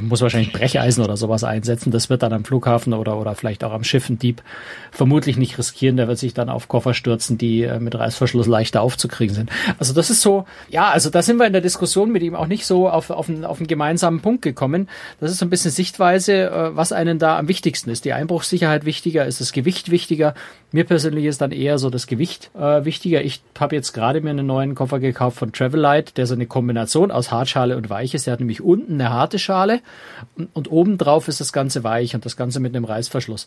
muss 0.00 0.20
wahrscheinlich 0.20 0.52
Brecheisen 0.52 1.02
oder 1.02 1.16
sowas 1.16 1.44
einsetzen. 1.44 1.90
Das 1.90 2.10
wird 2.10 2.22
dann 2.22 2.32
am 2.32 2.44
Flughafen 2.44 2.92
oder, 2.92 3.16
oder 3.18 3.34
vielleicht 3.34 3.64
auch 3.64 3.72
am 3.72 3.84
Schiff 3.84 4.08
ein 4.10 4.18
Dieb 4.18 4.42
vermutlich 4.90 5.36
nicht 5.36 5.56
riskieren. 5.58 5.96
Der 5.96 6.08
wird 6.08 6.18
sich 6.18 6.34
dann 6.34 6.50
auf 6.50 6.68
Koffer 6.68 6.92
stürzen, 6.92 7.38
die 7.38 7.62
äh, 7.62 7.80
mit 7.80 7.94
Reißverschluss 7.94 8.46
leichter 8.46 8.82
aufzukriegen 8.82 9.34
sind. 9.34 9.50
Also 9.78 9.94
das 9.94 10.10
ist 10.10 10.20
so, 10.20 10.44
ja, 10.68 10.90
also 10.90 11.10
da 11.10 11.22
sind 11.22 11.38
wir 11.38 11.46
in 11.46 11.52
der 11.52 11.62
Diskussion 11.62 12.10
mit 12.10 12.22
ihm 12.22 12.34
auch 12.34 12.46
nicht 12.46 12.66
so 12.66 12.88
auf, 12.88 13.10
auf, 13.10 13.28
auf 13.28 13.58
einen 13.58 13.66
gemeinsamen 13.66 14.09
Punkt 14.18 14.42
gekommen. 14.42 14.88
Das 15.20 15.30
ist 15.30 15.38
so 15.38 15.46
ein 15.46 15.50
bisschen 15.50 15.70
Sichtweise, 15.70 16.50
äh, 16.50 16.76
was 16.76 16.90
einen 16.90 17.20
da 17.20 17.38
am 17.38 17.46
wichtigsten 17.46 17.90
ist. 17.90 18.04
Die 18.04 18.12
Einbruchssicherheit 18.12 18.84
wichtiger, 18.84 19.24
ist 19.26 19.40
das 19.40 19.52
Gewicht 19.52 19.92
wichtiger. 19.92 20.34
Mir 20.72 20.82
persönlich 20.82 21.26
ist 21.26 21.40
dann 21.40 21.52
eher 21.52 21.78
so 21.78 21.88
das 21.88 22.08
Gewicht 22.08 22.50
äh, 22.58 22.84
wichtiger. 22.84 23.22
Ich 23.22 23.42
habe 23.58 23.76
jetzt 23.76 23.92
gerade 23.92 24.20
mir 24.20 24.30
einen 24.30 24.46
neuen 24.46 24.74
Koffer 24.74 24.98
gekauft 24.98 25.38
von 25.38 25.52
Travelite, 25.52 26.14
der 26.14 26.26
so 26.26 26.34
eine 26.34 26.46
Kombination 26.46 27.12
aus 27.12 27.30
Hartschale 27.30 27.76
und 27.76 27.88
Weich 27.90 28.14
ist. 28.14 28.26
Der 28.26 28.32
hat 28.32 28.40
nämlich 28.40 28.60
unten 28.60 28.94
eine 28.94 29.10
harte 29.10 29.38
Schale 29.38 29.80
und, 30.34 30.68
und 30.68 31.00
ist 31.28 31.40
das 31.40 31.52
Ganze 31.52 31.84
weich 31.84 32.14
und 32.14 32.24
das 32.24 32.36
Ganze 32.36 32.58
mit 32.58 32.74
einem 32.74 32.84
Reißverschluss 32.84 33.46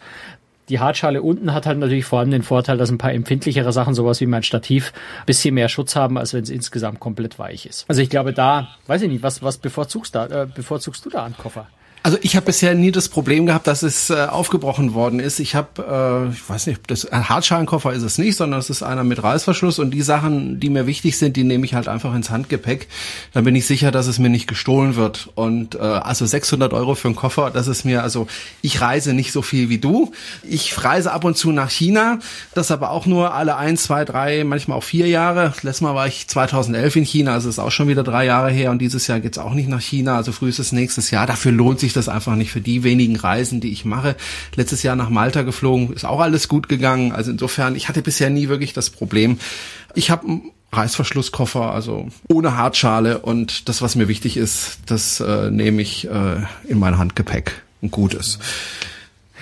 die 0.70 0.80
Hartschale 0.80 1.22
unten 1.22 1.54
hat 1.54 1.66
halt 1.66 1.80
natürlich 1.80 2.06
vor 2.06 2.20
allem 2.20 2.32
den 2.32 2.44
Vorteil, 2.44 2.78
dass 2.78 2.90
ein 2.90 2.98
paar 2.98 3.14
empfindlichere 3.14 3.72
Sachen, 3.72 3.94
sowas 3.94 4.22
wie 4.22 4.26
mein 4.26 4.44
Stativ, 4.44 4.94
bisschen 5.26 5.56
mehr 5.56 5.70
Schutz 5.70 5.96
haben, 5.96 6.18
als 6.18 6.34
wenn 6.34 6.44
es 6.44 6.50
insgesamt 6.50 7.00
komplett 7.00 7.40
weich 7.40 7.66
ist. 7.66 7.86
Also 7.88 8.02
ich 8.02 8.10
glaube 8.10 8.34
da, 8.34 8.70
weiß 8.88 9.02
ich 9.02 9.10
nicht, 9.10 9.24
was, 9.24 9.44
was 9.44 9.58
bevorzugst, 9.58 10.16
da, 10.16 10.26
äh, 10.28 10.48
bevorzugst 10.48 11.06
du 11.06 11.10
da 11.10 11.24
an 11.24 11.36
Koffer? 11.38 11.68
Also 12.06 12.18
ich 12.22 12.36
habe 12.36 12.48
bisher 12.48 12.76
nie 12.76 12.92
das 12.92 13.08
Problem 13.08 13.46
gehabt, 13.46 13.66
dass 13.66 13.82
es 13.82 14.10
äh, 14.10 14.28
aufgebrochen 14.30 14.94
worden 14.94 15.22
ist. 15.22 15.40
Ich 15.40 15.56
habe, 15.56 16.28
äh, 16.30 16.34
ich 16.34 16.50
weiß 16.50 16.68
nicht, 16.68 16.82
das 16.88 17.06
ein 17.06 17.30
Hartschalenkoffer 17.30 17.94
ist 17.94 18.04
es 18.04 18.18
nicht, 18.18 18.36
sondern 18.36 18.60
es 18.60 18.70
ist 18.70 18.84
einer 18.84 19.06
mit 19.06 19.24
Reißverschluss 19.24 19.80
und 19.80 19.92
die 19.92 20.02
Sachen, 20.02 20.60
die 20.60 20.70
mir 20.70 20.86
wichtig 20.86 21.18
sind, 21.18 21.38
die 21.38 21.46
nehme 21.46 21.66
ich 21.66 21.76
halt 21.76 21.88
einfach 21.88 22.14
ins 22.14 22.30
Handgepäck. 22.30 22.90
Dann 23.32 23.46
bin 23.46 23.56
ich 23.56 23.66
sicher, 23.66 23.92
dass 23.92 24.08
es 24.08 24.20
mir 24.20 24.28
nicht 24.28 24.48
gestohlen 24.48 24.98
wird. 24.98 25.30
Und 25.36 25.76
äh, 25.76 25.78
also 25.80 26.26
600 26.26 26.74
Euro 26.74 26.96
für 26.96 27.08
einen 27.08 27.16
Koffer, 27.16 27.52
das 27.52 27.68
ist 27.68 27.86
mir, 27.86 28.04
also 28.04 28.28
ich 28.62 28.82
reise 28.82 29.14
nicht 29.14 29.32
so 29.32 29.42
viel 29.42 29.70
wie 29.70 29.78
du. 29.78 30.12
Ich 30.44 30.84
reise 30.84 31.14
ab 31.14 31.24
und 31.24 31.38
zu 31.38 31.54
nach 31.54 31.70
China, 31.70 32.20
das 32.54 32.70
aber 32.70 32.92
auch 32.92 33.06
nur 33.06 33.34
alle 33.34 33.56
ein, 33.56 33.78
zwei, 33.78 34.04
drei, 34.04 34.44
manchmal 34.44 34.78
auch 34.78 34.84
vier 34.84 35.08
Jahre. 35.08 35.54
Letztes 35.62 35.80
Mal 35.80 35.96
war 35.96 36.08
ich 36.08 36.28
2011 36.28 36.98
in 36.98 37.06
China, 37.06 37.32
also 37.32 37.48
ist 37.48 37.60
auch 37.60 37.72
schon 37.72 37.88
wieder 37.88 38.04
drei 38.04 38.26
Jahre 38.26 38.52
her 38.52 38.72
und 38.72 38.80
dieses 38.80 39.08
Jahr 39.08 39.22
geht's 39.22 39.38
auch 39.38 39.54
nicht 39.54 39.70
nach 39.70 39.80
China, 39.80 40.18
also 40.18 40.34
frühestens 40.34 40.74
nächstes 40.74 41.10
Jahr. 41.10 41.28
Dafür 41.28 41.54
lohnt 41.54 41.80
sich 41.80 41.93
ich 41.94 42.06
das 42.06 42.10
einfach 42.10 42.36
nicht 42.36 42.52
für 42.52 42.62
die 42.62 42.84
wenigen 42.84 43.16
Reisen, 43.16 43.62
die 43.62 43.72
ich 43.72 43.86
mache. 43.86 44.16
Letztes 44.56 44.84
Jahr 44.84 44.96
nach 44.96 45.10
Malta 45.10 45.44
geflogen, 45.44 45.94
ist 45.94 46.06
auch 46.06 46.20
alles 46.20 46.48
gut 46.48 46.68
gegangen. 46.68 47.12
Also 47.12 47.32
insofern, 47.32 47.76
ich 47.76 47.88
hatte 47.88 48.02
bisher 48.02 48.30
nie 48.30 48.50
wirklich 48.50 48.74
das 48.74 48.90
Problem. 48.90 49.40
Ich 49.96 50.10
habe 50.10 50.28
einen 50.28 50.52
Reißverschlusskoffer, 50.72 51.72
also 51.72 52.08
ohne 52.28 52.58
Hartschale 52.58 53.20
und 53.20 53.70
das, 53.70 53.82
was 53.82 53.96
mir 53.96 54.08
wichtig 54.08 54.38
ist, 54.38 54.80
das 54.88 55.20
äh, 55.20 55.52
nehme 55.52 55.82
ich 55.82 56.10
äh, 56.10 56.38
in 56.68 56.80
mein 56.80 56.98
Handgepäck. 56.98 57.62
Ein 57.82 57.92
gutes. 57.92 58.40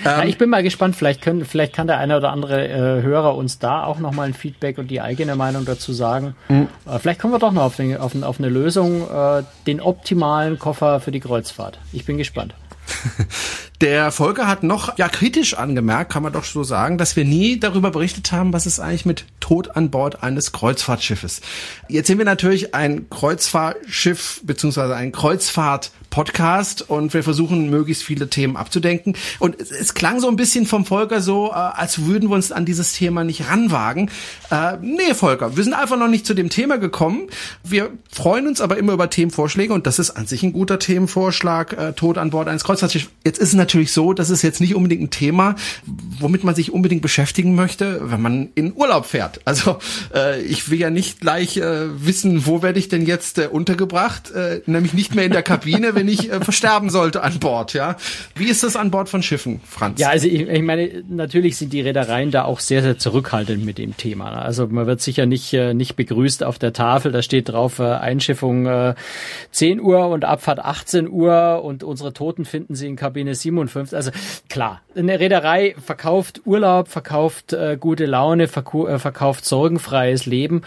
Ja, 0.03 0.23
ich 0.23 0.37
bin 0.37 0.49
mal 0.49 0.63
gespannt, 0.63 0.95
vielleicht 0.95 1.21
können, 1.21 1.45
vielleicht 1.45 1.73
kann 1.73 1.87
der 1.87 1.97
eine 1.97 2.17
oder 2.17 2.31
andere 2.31 2.67
äh, 2.67 3.01
Hörer 3.01 3.35
uns 3.35 3.59
da 3.59 3.83
auch 3.83 3.99
nochmal 3.99 4.27
ein 4.27 4.33
Feedback 4.33 4.77
und 4.77 4.89
die 4.89 5.01
eigene 5.01 5.35
Meinung 5.35 5.65
dazu 5.65 5.93
sagen. 5.93 6.35
Mhm. 6.49 6.67
Äh, 6.85 6.99
vielleicht 6.99 7.19
kommen 7.19 7.33
wir 7.33 7.39
doch 7.39 7.51
noch 7.51 7.63
auf, 7.63 7.75
den, 7.75 7.97
auf, 7.97 8.21
auf 8.21 8.39
eine 8.39 8.49
Lösung, 8.49 9.09
äh, 9.09 9.43
den 9.67 9.81
optimalen 9.81 10.59
Koffer 10.59 10.99
für 10.99 11.11
die 11.11 11.19
Kreuzfahrt. 11.19 11.79
Ich 11.91 12.05
bin 12.05 12.17
gespannt. 12.17 12.53
Der 13.81 14.11
Volker 14.11 14.45
hat 14.45 14.61
noch 14.61 14.99
ja 14.99 15.09
kritisch 15.09 15.55
angemerkt, 15.55 16.11
kann 16.11 16.21
man 16.21 16.31
doch 16.31 16.43
so 16.43 16.63
sagen, 16.63 16.99
dass 16.99 17.15
wir 17.15 17.25
nie 17.25 17.59
darüber 17.59 17.89
berichtet 17.89 18.31
haben, 18.31 18.53
was 18.53 18.67
ist 18.67 18.79
eigentlich 18.79 19.07
mit 19.07 19.25
Tod 19.39 19.75
an 19.75 19.89
Bord 19.89 20.21
eines 20.21 20.51
Kreuzfahrtschiffes. 20.51 21.41
Jetzt 21.87 22.05
sehen 22.05 22.19
wir 22.19 22.25
natürlich 22.25 22.75
ein 22.75 23.09
Kreuzfahrtschiff 23.09 24.41
beziehungsweise 24.43 24.95
ein 24.95 25.11
Kreuzfahrt 25.11 25.89
Podcast 26.11 26.87
und 26.87 27.13
wir 27.15 27.23
versuchen 27.23 27.71
möglichst 27.71 28.03
viele 28.03 28.29
Themen 28.29 28.55
abzudenken. 28.55 29.15
Und 29.39 29.59
es, 29.59 29.71
es 29.71 29.93
klang 29.95 30.19
so 30.19 30.27
ein 30.27 30.35
bisschen 30.35 30.67
vom 30.67 30.85
Volker 30.85 31.21
so, 31.21 31.49
äh, 31.49 31.53
als 31.53 32.05
würden 32.05 32.29
wir 32.29 32.35
uns 32.35 32.51
an 32.51 32.65
dieses 32.65 32.93
Thema 32.93 33.23
nicht 33.23 33.49
ranwagen. 33.49 34.11
Äh, 34.51 34.77
nee, 34.81 35.15
Volker, 35.15 35.55
wir 35.55 35.63
sind 35.63 35.73
einfach 35.73 35.97
noch 35.97 36.09
nicht 36.09 36.27
zu 36.27 36.33
dem 36.35 36.49
Thema 36.49 36.77
gekommen. 36.77 37.29
Wir 37.63 37.91
freuen 38.11 38.45
uns 38.45 38.61
aber 38.61 38.77
immer 38.77 38.93
über 38.93 39.09
Themenvorschläge 39.09 39.73
und 39.73 39.87
das 39.87 39.97
ist 39.97 40.11
an 40.11 40.27
sich 40.27 40.43
ein 40.43 40.53
guter 40.53 40.77
Themenvorschlag, 40.77 41.73
äh, 41.73 41.93
Tod 41.93 42.17
an 42.17 42.29
Bord 42.29 42.47
eines 42.47 42.65
Kreuzfahrtschiffs. 42.65 43.07
Jetzt 43.23 43.39
ist 43.39 43.49
es 43.49 43.53
natürlich 43.71 43.93
so, 43.93 44.11
das 44.11 44.29
ist 44.29 44.41
jetzt 44.41 44.59
nicht 44.59 44.75
unbedingt 44.75 45.01
ein 45.01 45.09
Thema, 45.11 45.55
womit 46.19 46.43
man 46.43 46.55
sich 46.55 46.73
unbedingt 46.73 47.01
beschäftigen 47.01 47.55
möchte, 47.55 48.01
wenn 48.03 48.21
man 48.21 48.49
in 48.53 48.73
Urlaub 48.75 49.05
fährt. 49.05 49.39
Also 49.45 49.77
äh, 50.13 50.41
ich 50.41 50.69
will 50.69 50.79
ja 50.79 50.89
nicht 50.89 51.21
gleich 51.21 51.55
äh, 51.55 52.05
wissen, 52.05 52.45
wo 52.45 52.61
werde 52.61 52.79
ich 52.79 52.89
denn 52.89 53.05
jetzt 53.05 53.37
äh, 53.37 53.47
untergebracht, 53.47 54.31
äh, 54.31 54.61
nämlich 54.65 54.93
nicht 54.93 55.15
mehr 55.15 55.23
in 55.23 55.31
der 55.31 55.41
Kabine, 55.41 55.95
wenn 55.95 56.09
ich 56.09 56.29
äh, 56.29 56.41
versterben 56.41 56.89
sollte 56.89 57.23
an 57.23 57.39
Bord, 57.39 57.73
ja. 57.73 57.95
Wie 58.35 58.45
ist 58.45 58.63
das 58.63 58.75
an 58.75 58.91
Bord 58.91 59.07
von 59.07 59.23
Schiffen, 59.23 59.61
Franz? 59.63 60.01
Ja, 60.01 60.09
also 60.09 60.27
ich, 60.27 60.41
ich 60.41 60.61
meine, 60.61 61.03
natürlich 61.07 61.55
sind 61.55 61.71
die 61.71 61.79
Reedereien 61.79 62.31
da 62.31 62.43
auch 62.43 62.59
sehr, 62.59 62.81
sehr 62.81 62.97
zurückhaltend 62.97 63.63
mit 63.63 63.77
dem 63.77 63.95
Thema. 63.95 64.31
Also 64.31 64.67
man 64.67 64.85
wird 64.85 64.99
sicher 64.99 65.25
nicht, 65.25 65.53
äh, 65.53 65.73
nicht 65.73 65.95
begrüßt 65.95 66.43
auf 66.43 66.59
der 66.59 66.73
Tafel, 66.73 67.13
da 67.13 67.21
steht 67.21 67.47
drauf 67.47 67.79
äh, 67.79 67.83
Einschiffung 67.83 68.65
äh, 68.65 68.95
10 69.51 69.79
Uhr 69.79 70.09
und 70.09 70.25
Abfahrt 70.25 70.59
18 70.59 71.09
Uhr 71.09 71.63
und 71.63 71.83
unsere 71.83 72.11
Toten 72.11 72.43
finden 72.43 72.75
Sie 72.75 72.87
in 72.87 72.97
Kabine 72.97 73.33
57. 73.67 73.95
Also 73.95 74.11
klar, 74.49 74.81
eine 74.95 75.19
Reederei 75.19 75.75
verkauft 75.83 76.41
Urlaub, 76.45 76.87
verkauft 76.87 77.53
äh, 77.53 77.77
gute 77.79 78.05
Laune, 78.05 78.43
äh, 78.43 78.47
verkauft 78.47 79.45
sorgenfreies 79.45 80.25
Leben 80.25 80.61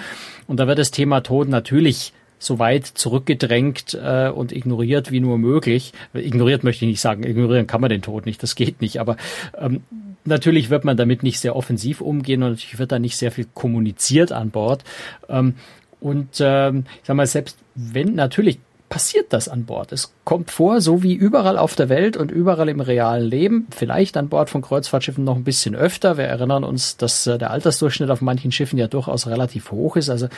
und 0.47 0.61
da 0.61 0.67
wird 0.67 0.79
das 0.79 0.91
Thema 0.91 1.21
Tod 1.21 1.49
natürlich 1.49 2.13
so 2.39 2.59
weit 2.59 2.87
zurückgedrängt 2.87 3.95
äh, 3.95 4.29
und 4.29 4.53
ignoriert 4.53 5.11
wie 5.11 5.21
nur 5.21 5.39
möglich. 5.39 5.93
Ignoriert 6.13 6.63
möchte 6.63 6.85
ich 6.85 6.91
nicht 6.91 7.01
sagen, 7.01 7.25
ignorieren 7.25 7.67
kann 7.67 7.81
man 7.81 7.91
den 7.91 8.03
Tod 8.03 8.27
nicht, 8.27 8.43
das 8.43 8.55
geht 8.55 8.81
nicht, 8.81 9.01
aber 9.01 9.17
ähm, 9.59 9.83
natürlich 10.25 10.71
wird 10.71 10.85
man 10.85 10.97
damit 10.97 11.23
nicht 11.23 11.41
sehr 11.41 11.57
offensiv 11.57 12.01
umgehen 12.01 12.43
und 12.43 12.51
natürlich 12.51 12.79
wird 12.79 12.93
da 12.93 12.99
nicht 12.99 13.17
sehr 13.17 13.31
viel 13.31 13.47
kommuniziert 13.55 14.33
an 14.33 14.51
Bord. 14.51 14.85
Ähm, 15.29 15.55
und 16.01 16.37
ähm, 16.41 16.85
ich 17.01 17.07
sag 17.07 17.17
mal, 17.17 17.27
selbst 17.27 17.59
wenn 17.75 18.15
natürlich 18.15 18.59
passiert 18.89 19.33
das 19.33 19.49
an 19.49 19.65
Bord. 19.65 19.93
Es 19.93 20.13
kommt 20.25 20.51
vor, 20.51 20.81
so 20.81 21.03
wie 21.03 21.15
überall 21.15 21.59
auf 21.59 21.75
der 21.75 21.89
Welt 21.89 22.17
und 22.17 22.31
überall 22.31 22.69
im 22.69 22.81
realen 22.81 23.29
Leben, 23.29 23.67
vielleicht 23.75 24.17
an 24.17 24.29
Bord 24.29 24.51
von 24.51 24.63
Kreuzfahrtschiffen 24.63 25.25
noch 25.25 25.37
ein 25.37 25.45
bisschen 25.45 25.75
öfter. 25.75 26.17
Wir 26.17 26.25
erinnern 26.25 26.65
uns, 26.65 26.97
dass 26.97 27.27
äh, 27.27 27.39
der 27.39 27.51
Altersdurchschnitt 27.51 28.11
auf 28.11 28.21
manchen 28.21 28.53
Schiffen 28.53 28.79
ja 28.79 28.87
durchaus 28.87 29.27
relativ 29.27 29.71
hoch 29.71 29.97
ist. 29.97 30.11
Also 30.11 30.29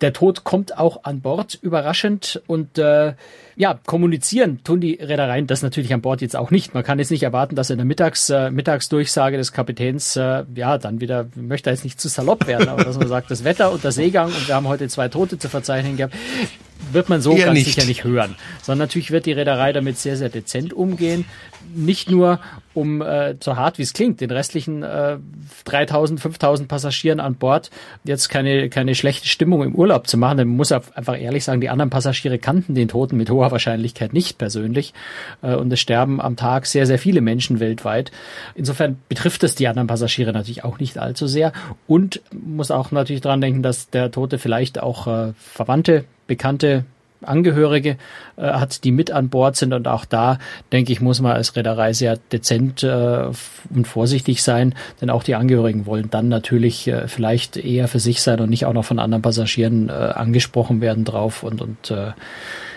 der 0.00 0.12
Tod 0.12 0.44
kommt 0.44 0.78
auch 0.78 1.04
an 1.04 1.20
Bord 1.20 1.58
überraschend 1.60 2.42
und 2.46 2.78
äh, 2.78 3.14
ja, 3.56 3.78
kommunizieren 3.86 4.62
tun 4.64 4.80
die 4.80 4.94
Reedereien 4.94 5.46
das 5.46 5.62
natürlich 5.62 5.92
an 5.92 6.00
Bord 6.00 6.22
jetzt 6.22 6.36
auch 6.36 6.50
nicht. 6.50 6.74
Man 6.74 6.84
kann 6.84 6.98
jetzt 6.98 7.10
nicht 7.10 7.22
erwarten, 7.22 7.56
dass 7.56 7.70
in 7.70 7.76
der 7.76 7.84
Mittags, 7.84 8.30
äh, 8.30 8.50
Mittagsdurchsage 8.50 9.36
des 9.36 9.52
Kapitäns, 9.52 10.16
äh, 10.16 10.44
ja, 10.54 10.78
dann 10.78 11.00
wieder, 11.00 11.26
möchte 11.34 11.70
jetzt 11.70 11.84
nicht 11.84 12.00
zu 12.00 12.08
salopp 12.08 12.46
werden, 12.46 12.68
aber 12.68 12.84
dass 12.84 12.98
man 12.98 13.08
sagt, 13.08 13.30
das 13.30 13.44
Wetter 13.44 13.72
und 13.72 13.84
der 13.84 13.92
Seegang 13.92 14.28
und 14.28 14.48
wir 14.48 14.54
haben 14.54 14.68
heute 14.68 14.88
zwei 14.88 15.08
Tote 15.08 15.38
zu 15.38 15.48
verzeichnen 15.48 15.96
gehabt, 15.96 16.14
wird 16.92 17.08
man 17.08 17.20
so 17.20 17.36
Eher 17.36 17.46
ganz 17.46 17.58
nicht. 17.58 17.74
sicher 17.74 17.86
nicht 17.86 18.04
hören. 18.04 18.36
Sondern 18.62 18.86
natürlich 18.86 19.10
wird 19.10 19.26
die 19.26 19.32
Reederei 19.32 19.72
damit 19.72 19.98
sehr, 19.98 20.16
sehr 20.16 20.28
dezent 20.28 20.72
umgehen. 20.72 21.24
Nicht 21.74 22.10
nur, 22.10 22.40
um 22.74 23.02
äh, 23.02 23.34
so 23.42 23.56
hart 23.56 23.78
wie 23.78 23.82
es 23.82 23.92
klingt, 23.92 24.20
den 24.20 24.30
restlichen 24.30 24.82
äh, 24.82 25.18
3000, 25.64 26.20
5000 26.20 26.68
Passagieren 26.68 27.20
an 27.20 27.34
Bord 27.34 27.70
jetzt 28.04 28.28
keine, 28.28 28.68
keine 28.68 28.94
schlechte 28.94 29.28
Stimmung 29.28 29.62
im 29.62 29.74
Urlaub 29.74 30.06
zu 30.06 30.16
machen. 30.16 30.38
Denn 30.38 30.48
man 30.48 30.56
muss 30.56 30.72
einfach 30.72 31.20
ehrlich 31.20 31.44
sagen, 31.44 31.60
die 31.60 31.68
anderen 31.68 31.90
Passagiere 31.90 32.38
kannten 32.38 32.74
den 32.74 32.88
Toten 32.88 33.16
mit 33.16 33.30
hoher 33.30 33.50
Wahrscheinlichkeit 33.50 34.12
nicht 34.12 34.38
persönlich. 34.38 34.94
Äh, 35.42 35.54
und 35.54 35.72
es 35.72 35.80
sterben 35.80 36.20
am 36.20 36.36
Tag 36.36 36.66
sehr, 36.66 36.86
sehr 36.86 36.98
viele 36.98 37.20
Menschen 37.20 37.60
weltweit. 37.60 38.12
Insofern 38.54 38.98
betrifft 39.08 39.42
es 39.42 39.54
die 39.54 39.68
anderen 39.68 39.88
Passagiere 39.88 40.32
natürlich 40.32 40.64
auch 40.64 40.78
nicht 40.78 40.98
allzu 40.98 41.26
sehr. 41.26 41.52
Und 41.86 42.22
muss 42.32 42.70
auch 42.70 42.92
natürlich 42.92 43.22
dran 43.22 43.40
denken, 43.40 43.62
dass 43.62 43.90
der 43.90 44.10
Tote 44.10 44.38
vielleicht 44.38 44.80
auch 44.80 45.06
äh, 45.06 45.32
Verwandte 45.36 46.04
bekannte 46.26 46.84
Angehörige 47.22 47.96
äh, 48.36 48.42
hat, 48.42 48.84
die 48.84 48.92
mit 48.92 49.10
an 49.10 49.28
Bord 49.28 49.56
sind. 49.56 49.72
Und 49.72 49.88
auch 49.88 50.04
da, 50.04 50.38
denke 50.72 50.92
ich, 50.92 51.00
muss 51.00 51.20
man 51.20 51.32
als 51.32 51.56
Reederei 51.56 51.92
sehr 51.92 52.18
dezent 52.32 52.82
äh, 52.82 53.26
und 53.74 53.86
vorsichtig 53.86 54.42
sein, 54.42 54.74
denn 55.00 55.10
auch 55.10 55.22
die 55.22 55.34
Angehörigen 55.34 55.86
wollen 55.86 56.10
dann 56.10 56.28
natürlich 56.28 56.88
äh, 56.88 57.08
vielleicht 57.08 57.56
eher 57.56 57.88
für 57.88 58.00
sich 58.00 58.22
sein 58.22 58.40
und 58.40 58.50
nicht 58.50 58.66
auch 58.66 58.72
noch 58.72 58.84
von 58.84 58.98
anderen 58.98 59.22
Passagieren 59.22 59.88
äh, 59.88 59.92
angesprochen 59.92 60.80
werden 60.80 61.04
drauf 61.04 61.42
und, 61.42 61.60
und 61.60 61.90
äh, 61.90 62.12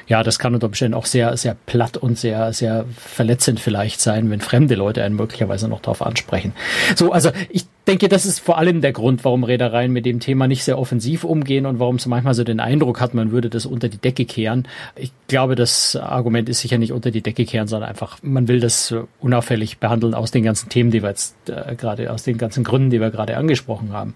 ja, 0.08 0.24
das 0.24 0.40
kann 0.40 0.54
unter 0.54 0.68
Umständen 0.68 0.96
auch 0.96 1.06
sehr, 1.06 1.38
sehr 1.38 1.56
platt 1.66 1.98
und 1.98 2.18
sehr, 2.18 2.52
sehr 2.54 2.86
verletzend 2.98 3.60
vielleicht 3.60 4.02
sein, 4.02 4.30
wenn 4.30 4.42
fremde 4.42 4.76
Leute 4.76 5.04
einen 5.04 5.16
möglicherweise 5.16 5.68
noch 5.68 5.82
darauf 5.82 6.02
ansprechen. 6.02 6.54
So, 6.96 7.12
also 7.12 7.32
ich 7.50 7.66
denke, 7.88 8.08
das 8.08 8.26
ist 8.26 8.40
vor 8.40 8.58
allem 8.58 8.82
der 8.82 8.94
Grund, 8.94 9.26
warum 9.26 9.44
Reedereien 9.44 9.92
mit 9.92 10.06
dem 10.06 10.20
Thema 10.20 10.48
nicht 10.48 10.64
sehr 10.64 10.80
offensiv 10.80 11.24
umgehen 11.24 11.66
und 11.66 11.80
warum 11.80 11.98
es 11.98 12.06
manchmal 12.06 12.34
so 12.34 12.44
den 12.44 12.60
Eindruck 12.60 13.02
hat, 13.02 13.14
man 13.14 13.32
würde 13.32 13.50
das 13.50 13.66
unter 13.66 13.90
die 13.90 13.98
Decke 13.98 14.26
kehren. 14.26 14.68
Ich 14.96 15.12
glaube, 15.28 15.56
das 15.56 15.96
Argument 15.96 16.48
ist 16.50 16.62
sicher 16.62 16.78
nicht 16.78 16.94
unter 16.94 17.12
die 17.12 17.22
Decke 17.22 17.46
kehren, 17.46 17.68
sondern 17.68 17.90
einfach, 17.90 18.18
man 18.22 18.48
will 18.48 18.60
das 18.60 18.96
unauffällig 19.20 19.80
behandeln 19.80 20.14
aus 20.14 20.32
den 20.32 20.44
ganzen 20.44 20.70
Themen, 20.70 20.92
die 20.92 21.02
wir 21.02 21.10
jetzt 21.10 21.36
äh, 21.50 21.76
gerade, 21.76 22.12
aus 22.12 22.24
den 22.24 22.38
ganzen 22.38 22.64
Gründen, 22.64 22.90
die 22.90 23.02
wir 23.02 23.10
gerade 23.10 23.36
angesprochen 23.38 23.92
haben. 23.92 24.16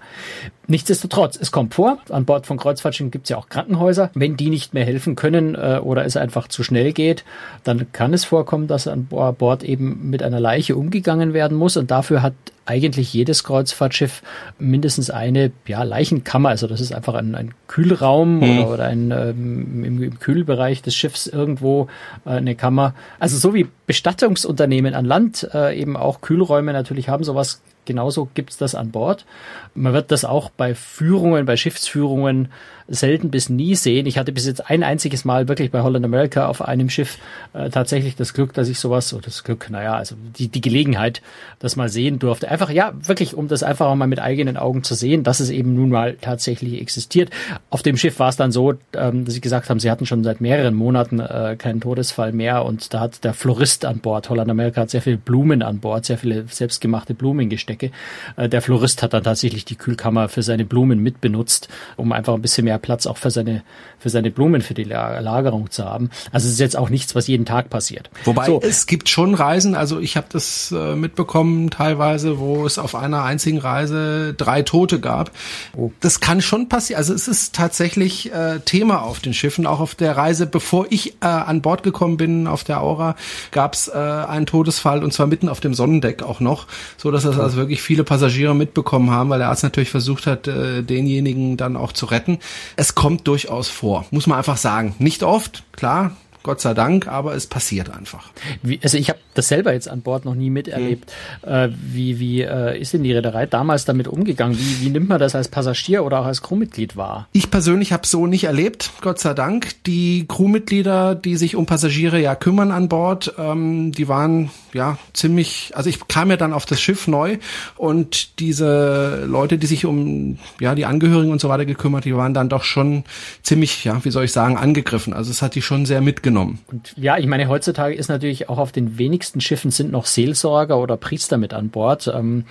Nichtsdestotrotz, 0.67 1.37
es 1.39 1.51
kommt 1.51 1.73
vor, 1.73 1.97
an 2.09 2.25
Bord 2.25 2.45
von 2.45 2.57
Kreuzfahrtschiffen 2.57 3.11
gibt 3.11 3.25
es 3.25 3.29
ja 3.29 3.37
auch 3.37 3.49
Krankenhäuser. 3.49 4.11
Wenn 4.13 4.37
die 4.37 4.49
nicht 4.49 4.73
mehr 4.73 4.85
helfen 4.85 5.15
können 5.15 5.55
äh, 5.55 5.79
oder 5.81 6.05
es 6.05 6.17
einfach 6.17 6.47
zu 6.47 6.63
schnell 6.63 6.93
geht, 6.93 7.25
dann 7.63 7.91
kann 7.91 8.13
es 8.13 8.25
vorkommen, 8.25 8.67
dass 8.67 8.87
an 8.87 9.05
Bord 9.07 9.63
eben 9.63 10.09
mit 10.09 10.23
einer 10.23 10.39
Leiche 10.39 10.75
umgegangen 10.75 11.33
werden 11.33 11.57
muss 11.57 11.77
und 11.77 11.91
dafür 11.91 12.21
hat 12.21 12.33
eigentlich 12.67 13.13
jedes 13.13 13.43
Kreuzfahrtschiff 13.43 14.21
mindestens 14.59 15.09
eine 15.09 15.51
ja, 15.65 15.83
Leichenkammer. 15.83 16.49
Also 16.49 16.67
das 16.67 16.81
ist 16.81 16.93
einfach 16.93 17.15
ein, 17.15 17.35
ein 17.35 17.53
Kühlraum 17.67 18.37
mhm. 18.37 18.59
oder, 18.59 18.69
oder 18.73 18.85
ein 18.85 19.11
ähm, 19.11 19.83
im, 19.83 20.03
im, 20.03 20.19
Kühlbereich 20.19 20.81
des 20.81 20.95
Schiffs 20.95 21.27
irgendwo 21.27 21.87
äh, 22.25 22.31
eine 22.31 22.55
Kammer. 22.55 22.93
Also 23.19 23.37
so 23.37 23.53
wie 23.53 23.67
Bestattungsunternehmen 23.87 24.93
an 24.93 25.05
Land 25.05 25.49
äh, 25.53 25.79
eben 25.79 25.97
auch 25.97 26.21
Kühlräume 26.21 26.73
natürlich 26.73 27.09
haben, 27.09 27.23
sowas 27.23 27.61
genauso 27.87 28.27
gibt's 28.35 28.57
das 28.57 28.75
an 28.75 28.91
Bord. 28.91 29.25
Man 29.73 29.93
wird 29.93 30.11
das 30.11 30.25
auch 30.25 30.51
bei 30.51 30.75
Führungen, 30.75 31.45
bei 31.45 31.57
Schiffsführungen 31.57 32.49
selten 32.87 33.31
bis 33.31 33.49
nie 33.49 33.75
sehen. 33.75 34.05
Ich 34.05 34.17
hatte 34.17 34.31
bis 34.31 34.45
jetzt 34.45 34.69
ein 34.69 34.83
einziges 34.83 35.25
Mal 35.25 35.47
wirklich 35.47 35.71
bei 35.71 35.81
Holland 35.81 36.05
America 36.05 36.47
auf 36.47 36.61
einem 36.61 36.89
Schiff 36.89 37.17
äh, 37.53 37.69
tatsächlich 37.69 38.15
das 38.15 38.33
Glück, 38.33 38.53
dass 38.53 38.69
ich 38.69 38.79
sowas, 38.79 39.13
oder 39.13 39.23
das 39.23 39.43
Glück, 39.43 39.69
naja, 39.69 39.95
also 39.95 40.15
die, 40.37 40.47
die 40.47 40.61
Gelegenheit, 40.61 41.21
das 41.59 41.75
mal 41.75 41.89
sehen 41.89 42.19
durfte. 42.19 42.49
Einfach, 42.49 42.69
ja, 42.69 42.93
wirklich, 43.01 43.35
um 43.35 43.47
das 43.47 43.63
einfach 43.63 43.93
mal 43.95 44.07
mit 44.07 44.19
eigenen 44.19 44.55
Augen 44.57 44.83
zu 44.83 44.95
sehen, 44.95 45.23
dass 45.23 45.39
es 45.39 45.49
eben 45.49 45.75
nun 45.75 45.89
mal 45.89 46.17
tatsächlich 46.21 46.79
existiert. 46.81 47.29
Auf 47.69 47.83
dem 47.83 47.97
Schiff 47.97 48.19
war 48.19 48.29
es 48.29 48.37
dann 48.37 48.51
so, 48.51 48.75
ähm, 48.93 49.25
dass 49.25 49.33
sie 49.33 49.41
gesagt 49.41 49.69
haben, 49.69 49.79
sie 49.79 49.91
hatten 49.91 50.05
schon 50.05 50.23
seit 50.23 50.39
mehreren 50.39 50.73
Monaten 50.73 51.19
äh, 51.19 51.55
keinen 51.57 51.81
Todesfall 51.81 52.31
mehr 52.31 52.63
und 52.63 52.93
da 52.93 53.01
hat 53.01 53.23
der 53.23 53.33
Florist 53.33 53.76
an 53.85 53.99
Bord, 53.99 54.29
Holland 54.29 54.49
America 54.49 54.81
hat 54.81 54.89
sehr 54.89 55.01
viele 55.01 55.17
Blumen 55.17 55.61
an 55.61 55.79
Bord, 55.79 56.05
sehr 56.05 56.17
viele 56.17 56.45
selbstgemachte 56.47 57.13
Blumengestecke. 57.13 57.91
Äh, 58.37 58.47
der 58.47 58.61
Florist 58.61 59.03
hat 59.03 59.13
dann 59.13 59.23
tatsächlich 59.23 59.65
die 59.65 59.75
Kühlkammer 59.75 60.29
für 60.29 60.41
seine 60.41 60.63
Blumen 60.63 60.99
mitbenutzt, 60.99 61.67
um 61.97 62.11
einfach 62.11 62.33
ein 62.33 62.41
bisschen 62.41 62.63
mehr 62.65 62.77
mehr 62.77 62.79
Platz 62.79 63.07
auch 63.07 63.17
für 63.17 63.31
seine, 63.31 63.63
für 63.99 64.09
seine 64.09 64.31
Blumen, 64.31 64.61
für 64.61 64.73
die 64.73 64.83
Lagerung 64.83 65.71
zu 65.71 65.85
haben. 65.85 66.09
Also 66.31 66.47
es 66.47 66.53
ist 66.53 66.59
jetzt 66.59 66.77
auch 66.77 66.89
nichts, 66.89 67.15
was 67.15 67.27
jeden 67.27 67.45
Tag 67.45 67.69
passiert. 67.69 68.09
Wobei 68.25 68.45
so. 68.45 68.61
es 68.61 68.85
gibt 68.85 69.09
schon 69.09 69.33
Reisen, 69.33 69.75
also 69.75 69.99
ich 69.99 70.15
habe 70.17 70.27
das 70.31 70.71
äh, 70.71 70.95
mitbekommen 70.95 71.69
teilweise, 71.69 72.39
wo 72.39 72.65
es 72.65 72.77
auf 72.77 72.95
einer 72.95 73.23
einzigen 73.23 73.57
Reise 73.57 74.33
drei 74.35 74.61
Tote 74.61 74.99
gab. 74.99 75.31
Oh. 75.75 75.91
Das 75.99 76.19
kann 76.19 76.41
schon 76.41 76.69
passieren. 76.69 76.99
Also 76.99 77.13
es 77.13 77.27
ist 77.27 77.55
tatsächlich 77.55 78.31
äh, 78.31 78.59
Thema 78.59 79.01
auf 79.01 79.19
den 79.19 79.33
Schiffen. 79.33 79.65
Auch 79.65 79.79
auf 79.79 79.95
der 79.95 80.15
Reise, 80.15 80.45
bevor 80.45 80.87
ich 80.89 81.13
äh, 81.21 81.25
an 81.25 81.61
Bord 81.61 81.83
gekommen 81.83 82.17
bin 82.17 82.47
auf 82.47 82.63
der 82.63 82.81
Aura, 82.81 83.15
gab 83.51 83.66
es 83.73 83.87
äh, 83.87 83.97
einen 83.97 84.45
Todesfall 84.45 85.03
und 85.03 85.13
zwar 85.13 85.27
mitten 85.27 85.49
auf 85.49 85.59
dem 85.59 85.73
Sonnendeck 85.73 86.23
auch 86.23 86.39
noch, 86.39 86.67
so 86.97 87.11
dass 87.11 87.23
das 87.23 87.39
also 87.39 87.57
wirklich 87.57 87.81
viele 87.81 88.03
Passagiere 88.03 88.55
mitbekommen 88.55 89.11
haben, 89.11 89.29
weil 89.29 89.39
der 89.39 89.49
Arzt 89.49 89.63
natürlich 89.63 89.89
versucht 89.89 90.27
hat, 90.27 90.47
äh, 90.47 90.83
denjenigen 90.83 91.57
dann 91.57 91.75
auch 91.75 91.91
zu 91.91 92.05
retten. 92.05 92.39
Es 92.75 92.95
kommt 92.95 93.27
durchaus 93.27 93.67
vor, 93.67 94.05
muss 94.11 94.27
man 94.27 94.37
einfach 94.37 94.57
sagen. 94.57 94.95
Nicht 94.99 95.23
oft, 95.23 95.63
klar, 95.73 96.11
Gott 96.47 96.61
sei 96.61 96.73
Dank, 96.73 97.07
aber 97.07 97.35
es 97.35 97.45
passiert 97.45 97.93
einfach. 97.93 98.31
Wie, 98.63 98.79
also 98.81 98.97
ich 98.97 99.09
habe 99.09 99.19
das 99.33 99.49
selber 99.49 99.73
jetzt 99.73 99.89
an 99.89 100.01
Bord 100.01 100.23
noch 100.23 100.33
nie 100.33 100.49
miterlebt. 100.49 101.11
Hm. 101.43 101.53
Äh, 101.53 101.69
wie 101.93 102.19
wie 102.19 102.41
äh, 102.41 102.79
ist 102.79 102.93
denn 102.93 103.03
die 103.03 103.11
Reederei 103.11 103.45
damals 103.45 103.83
damit 103.83 104.07
umgegangen? 104.07 104.57
Wie, 104.57 104.85
wie 104.85 104.89
nimmt 104.89 105.09
man 105.09 105.19
das 105.19 105.35
als 105.35 105.49
Passagier 105.49 106.05
oder 106.05 106.21
auch 106.21 106.25
als 106.25 106.41
Crewmitglied 106.41 106.95
wahr? 106.95 107.27
Ich 107.33 107.51
persönlich 107.51 107.91
habe 107.91 108.07
so 108.07 108.27
nicht 108.27 108.45
erlebt, 108.45 108.91
Gott 109.01 109.19
sei 109.19 109.33
Dank. 109.33 109.83
Die 109.83 110.25
Crewmitglieder, 110.25 111.15
die 111.15 111.35
sich 111.35 111.57
um 111.57 111.65
Passagiere 111.65 112.21
ja 112.21 112.35
kümmern 112.35 112.71
an 112.71 112.87
Bord, 112.87 113.33
ähm, 113.37 113.91
die 113.91 114.07
waren 114.07 114.49
ja 114.77 114.97
ziemlich, 115.13 115.71
also 115.75 115.89
ich 115.89 116.07
kam 116.07 116.29
ja 116.29 116.37
dann 116.37 116.53
auf 116.53 116.65
das 116.65 116.79
Schiff 116.79 117.07
neu 117.07 117.37
und 117.75 118.39
diese 118.39 119.25
Leute, 119.27 119.57
die 119.57 119.67
sich 119.67 119.85
um 119.85 120.37
ja 120.61 120.75
die 120.75 120.85
Angehörigen 120.85 121.31
und 121.31 121.41
so 121.41 121.49
weiter 121.49 121.65
gekümmert, 121.65 122.05
die 122.05 122.15
waren 122.15 122.33
dann 122.33 122.47
doch 122.47 122.63
schon 122.63 123.03
ziemlich, 123.43 123.83
ja, 123.83 124.03
wie 124.05 124.11
soll 124.11 124.23
ich 124.23 124.31
sagen, 124.31 124.57
angegriffen. 124.57 125.13
Also 125.13 125.31
es 125.31 125.41
hat 125.41 125.55
die 125.55 125.61
schon 125.61 125.85
sehr 125.85 126.01
mitgenommen. 126.01 126.59
Und 126.67 126.93
ja, 126.95 127.17
ich 127.17 127.27
meine, 127.27 127.49
heutzutage 127.49 127.95
ist 127.95 128.07
natürlich 128.07 128.47
auch 128.47 128.57
auf 128.57 128.71
den 128.71 128.97
wenigsten 128.97 129.41
Schiffen 129.41 129.71
sind 129.71 129.91
noch 129.91 130.05
Seelsorger 130.05 130.77
oder 130.77 130.95
Priester 130.95 131.37
mit 131.37 131.53
an 131.53 131.69
Bord. 131.69 132.07
Ähm, 132.07 132.45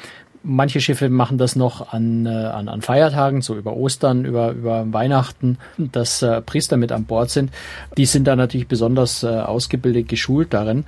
Manche 0.49 0.81
Schiffe 0.81 1.09
machen 1.09 1.39
das 1.39 1.57
noch 1.57 1.93
an, 1.93 2.25
äh, 2.25 2.29
an, 2.29 2.69
an 2.69 2.81
Feiertagen, 2.81 3.43
so 3.43 3.57
über 3.57 3.75
Ostern, 3.75 4.25
über, 4.25 4.53
über 4.53 4.85
Weihnachten, 4.93 5.59
dass 5.77 6.23
äh, 6.23 6.41
Priester 6.41 6.77
mit 6.77 6.93
an 6.93 7.05
Bord 7.05 7.31
sind. 7.31 7.51
Die 7.97 8.07
sind 8.07 8.29
da 8.29 8.37
natürlich 8.37 8.69
besonders 8.69 9.25
äh, 9.25 9.27
ausgebildet, 9.27 10.09
geschult 10.09 10.55
darin. 10.55 10.85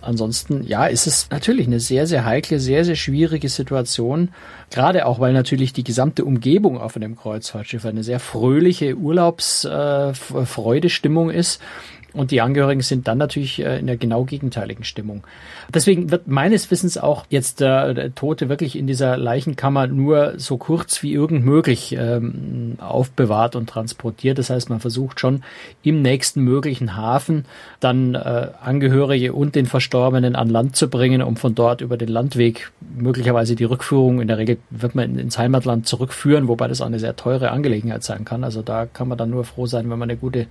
Ansonsten, 0.00 0.64
ja, 0.64 0.86
ist 0.86 1.06
es 1.06 1.28
natürlich 1.30 1.66
eine 1.66 1.78
sehr, 1.78 2.06
sehr 2.06 2.24
heikle, 2.24 2.58
sehr, 2.58 2.86
sehr 2.86 2.96
schwierige 2.96 3.48
Situation. 3.48 4.30
Gerade 4.70 5.06
auch, 5.06 5.20
weil 5.20 5.32
natürlich 5.32 5.72
die 5.72 5.84
gesamte 5.84 6.24
Umgebung 6.24 6.80
auf 6.80 6.96
einem 6.96 7.14
Kreuzfahrtschiff 7.16 7.84
eine 7.84 8.02
sehr 8.02 8.18
fröhliche 8.18 8.96
Urlaubsfreudestimmung 8.96 11.30
äh, 11.30 11.38
ist. 11.38 11.60
Und 12.14 12.30
die 12.30 12.40
Angehörigen 12.40 12.82
sind 12.82 13.08
dann 13.08 13.18
natürlich 13.18 13.60
äh, 13.60 13.78
in 13.78 13.86
der 13.86 13.96
genau 13.96 14.24
gegenteiligen 14.24 14.84
Stimmung. 14.84 15.24
Deswegen 15.72 16.10
wird 16.10 16.28
meines 16.28 16.70
Wissens 16.70 16.98
auch 16.98 17.24
jetzt 17.30 17.62
äh, 17.62 17.94
der 17.94 18.14
Tote 18.14 18.48
wirklich 18.48 18.76
in 18.76 18.86
dieser 18.86 19.16
Leichenkammer 19.16 19.86
nur 19.86 20.34
so 20.36 20.58
kurz 20.58 21.02
wie 21.02 21.12
irgend 21.12 21.44
möglich 21.44 21.96
ähm, 21.98 22.76
aufbewahrt 22.78 23.56
und 23.56 23.68
transportiert. 23.68 24.38
Das 24.38 24.50
heißt, 24.50 24.68
man 24.68 24.80
versucht 24.80 25.20
schon 25.20 25.42
im 25.82 26.02
nächsten 26.02 26.42
möglichen 26.42 26.96
Hafen 26.96 27.46
dann 27.80 28.14
äh, 28.14 28.48
Angehörige 28.60 29.32
und 29.32 29.54
den 29.54 29.66
Verstorbenen 29.66 30.36
an 30.36 30.50
Land 30.50 30.76
zu 30.76 30.88
bringen, 30.88 31.22
um 31.22 31.36
von 31.36 31.54
dort 31.54 31.80
über 31.80 31.96
den 31.96 32.08
Landweg 32.08 32.72
möglicherweise 32.94 33.56
die 33.56 33.64
Rückführung, 33.64 34.20
in 34.20 34.28
der 34.28 34.38
Regel 34.38 34.58
wird 34.70 34.94
man 34.94 35.18
ins 35.18 35.38
Heimatland 35.38 35.86
zurückführen, 35.86 36.48
wobei 36.48 36.68
das 36.68 36.80
auch 36.80 36.86
eine 36.86 36.98
sehr 36.98 37.16
teure 37.16 37.50
Angelegenheit 37.50 38.02
sein 38.02 38.24
kann. 38.24 38.44
Also 38.44 38.60
da 38.62 38.86
kann 38.86 39.08
man 39.08 39.16
dann 39.16 39.30
nur 39.30 39.44
froh 39.44 39.66
sein, 39.66 39.88
wenn 39.90 39.98
man 39.98 40.10
eine 40.10 40.18
gute 40.18 40.46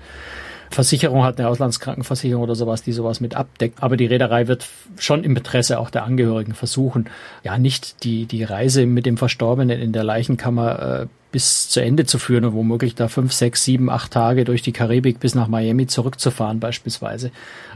Versicherung 0.72 1.24
hat, 1.24 1.40
eine 1.40 1.50
Auslandskrankenversicherung 1.50 2.44
oder 2.44 2.56
sowas, 2.56 2.82
die 2.82 2.92
sowas 2.92 3.20
mit 3.20 3.36
abdeckt. 3.36 3.84
Aber 3.84 3.98
die 3.98 4.06
Reederei 4.06 4.48
wird 4.48 4.68
schon 4.98 5.24
im 5.24 5.36
Interesse 5.36 5.80
auch 5.80 5.90
der 5.90 6.04
Angehörigen 6.04 6.54
versuchen, 6.54 7.10
ja 7.44 7.58
nicht 7.58 8.04
die, 8.04 8.25
die 8.25 8.44
Reise 8.44 8.86
mit 8.86 9.06
dem 9.06 9.18
Verstorbenen 9.18 9.80
in 9.80 9.92
der 9.92 10.04
Leichenkammer 10.04 11.01
äh, 11.01 11.08
bis 11.31 11.69
zu 11.69 11.81
Ende 11.81 12.05
zu 12.05 12.19
führen 12.19 12.45
und 12.45 12.53
womöglich 12.53 12.95
da 12.95 13.07
fünf, 13.07 13.31
sechs, 13.31 13.63
sieben, 13.63 13.89
acht 13.89 14.11
Tage 14.11 14.43
durch 14.43 14.61
die 14.61 14.73
Karibik 14.73 15.19
bis 15.19 15.33
nach 15.33 15.47
Miami 15.47 15.88
zurückzufahren 15.88 16.59
beispielsweise. 16.59 17.31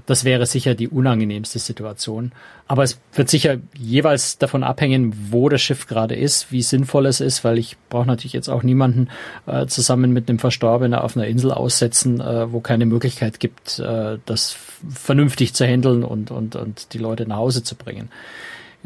Das 0.05 0.25
wäre 0.25 0.45
sicher 0.45 0.75
die 0.75 0.89
unangenehmste 0.89 1.59
Situation. 1.59 2.31
Aber 2.67 2.83
es 2.83 3.00
wird 3.13 3.29
sicher 3.29 3.57
jeweils 3.77 4.38
davon 4.38 4.63
abhängen, 4.63 5.13
wo 5.29 5.50
das 5.50 5.62
Schiff 5.62 5.88
gerade 5.88 6.15
ist, 6.15 6.51
wie 6.51 6.63
sinnvoll 6.63 7.05
es 7.05 7.21
ist, 7.21 7.43
weil 7.43 7.57
ich 7.57 7.77
brauche 7.89 8.07
natürlich 8.07 8.33
jetzt 8.33 8.50
auch 8.50 8.63
niemanden 8.63 9.09
äh, 9.45 9.67
zusammen 9.67 10.12
mit 10.12 10.29
einem 10.29 10.39
Verstorbenen 10.39 11.00
auf 11.00 11.15
einer 11.15 11.27
Insel 11.27 11.51
aussetzen, 11.51 12.19
äh, 12.19 12.51
wo 12.51 12.59
keine 12.59 12.85
Möglichkeit 12.85 13.39
gibt, 13.39 13.79
äh, 13.79 14.17
das 14.25 14.57
vernünftig 14.89 15.53
zu 15.53 15.65
handeln 15.65 16.03
und, 16.03 16.31
und, 16.31 16.55
und 16.55 16.93
die 16.93 16.97
Leute 16.97 17.27
nach 17.27 17.38
Hause 17.38 17.63
zu 17.63 17.75
bringen. 17.75 18.09